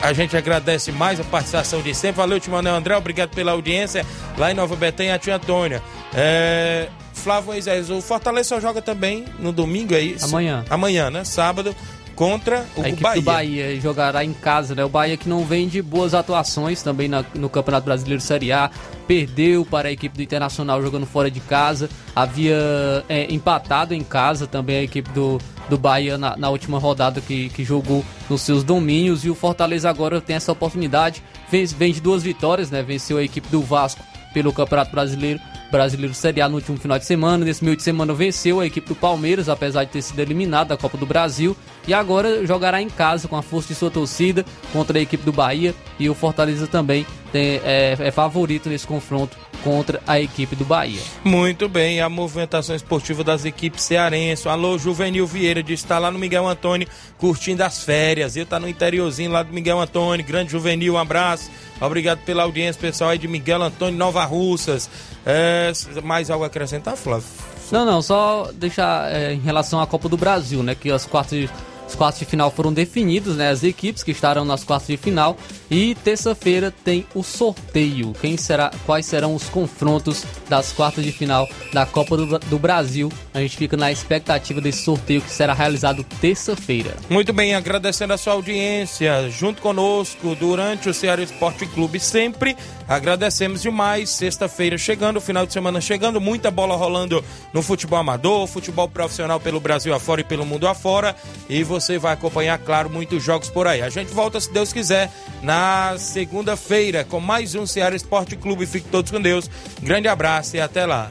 [0.00, 2.16] a gente agradece mais a participação de sempre.
[2.16, 4.04] Valeu, tio Manel André, obrigado pela audiência
[4.36, 5.82] lá em Nova Betânia, a tia Antônia.
[6.14, 6.88] É...
[7.14, 10.26] Flávio Moisés, o Fortaleza só joga também no domingo, é isso?
[10.26, 10.64] Amanhã.
[10.68, 11.24] Amanhã, né?
[11.24, 11.74] Sábado
[12.14, 13.20] contra o a equipe Bahia.
[13.20, 14.84] do Bahia jogará em casa, né?
[14.84, 18.70] O Bahia que não vem de boas atuações também na, no Campeonato Brasileiro Série A,
[19.06, 22.56] perdeu para a equipe do Internacional jogando fora de casa, havia
[23.08, 25.38] é, empatado em casa também a equipe do,
[25.68, 29.90] do Bahia na, na, última rodada que, que jogou nos seus domínios e o Fortaleza
[29.90, 32.82] agora tem essa oportunidade, vem, vem de duas vitórias, né?
[32.82, 34.02] Venceu a equipe do Vasco
[34.32, 35.40] pelo Campeonato Brasileiro
[35.70, 37.44] Brasileiro Série A no último final de semana.
[37.44, 40.76] Nesse meio de semana venceu a equipe do Palmeiras, apesar de ter sido eliminado da
[40.76, 41.56] Copa do Brasil.
[41.86, 45.32] E agora jogará em casa com a força de sua torcida contra a equipe do
[45.32, 45.74] Bahia.
[45.98, 51.00] E o Fortaleza também tem, é, é favorito nesse confronto contra a equipe do Bahia.
[51.24, 54.46] Muito bem, a movimentação esportiva das equipes cearenses.
[54.46, 56.86] Alô, Juvenil Vieira, de estar lá no Miguel Antônio,
[57.16, 58.36] curtindo as férias.
[58.36, 60.24] Ele tá no interiorzinho lá do Miguel Antônio.
[60.24, 61.50] Grande Juvenil, um abraço.
[61.80, 64.88] Obrigado pela audiência, pessoal aí de Miguel Antônio Nova Russas.
[65.26, 65.72] É,
[66.02, 67.26] mais algo a acrescentar, Flávio?
[67.72, 70.74] Não, não, só deixar é, em relação à Copa do Brasil, né?
[70.74, 71.48] Que as quartas
[71.86, 73.50] Os quartos de final foram definidos, né?
[73.50, 75.36] As equipes que estarão nas quartas de final.
[75.70, 78.12] E terça-feira tem o sorteio.
[78.20, 83.12] Quem será, quais serão os confrontos das quartas de final da Copa do, do Brasil?
[83.32, 86.94] A gente fica na expectativa desse sorteio que será realizado terça-feira.
[87.08, 92.56] Muito bem, agradecendo a sua audiência junto conosco durante o Ceará Esporte Clube sempre.
[92.88, 94.10] Agradecemos demais.
[94.10, 99.60] Sexta-feira chegando, final de semana chegando, muita bola rolando no futebol amador, futebol profissional pelo
[99.60, 101.16] Brasil afora e pelo mundo afora.
[101.48, 103.82] E você vai acompanhar, claro, muitos jogos por aí.
[103.82, 105.10] A gente volta, se Deus quiser,
[105.42, 108.66] na segunda-feira com mais um Ceará Esporte Clube.
[108.66, 109.50] Fiquem todos com Deus.
[109.82, 111.10] Grande abraço e até lá.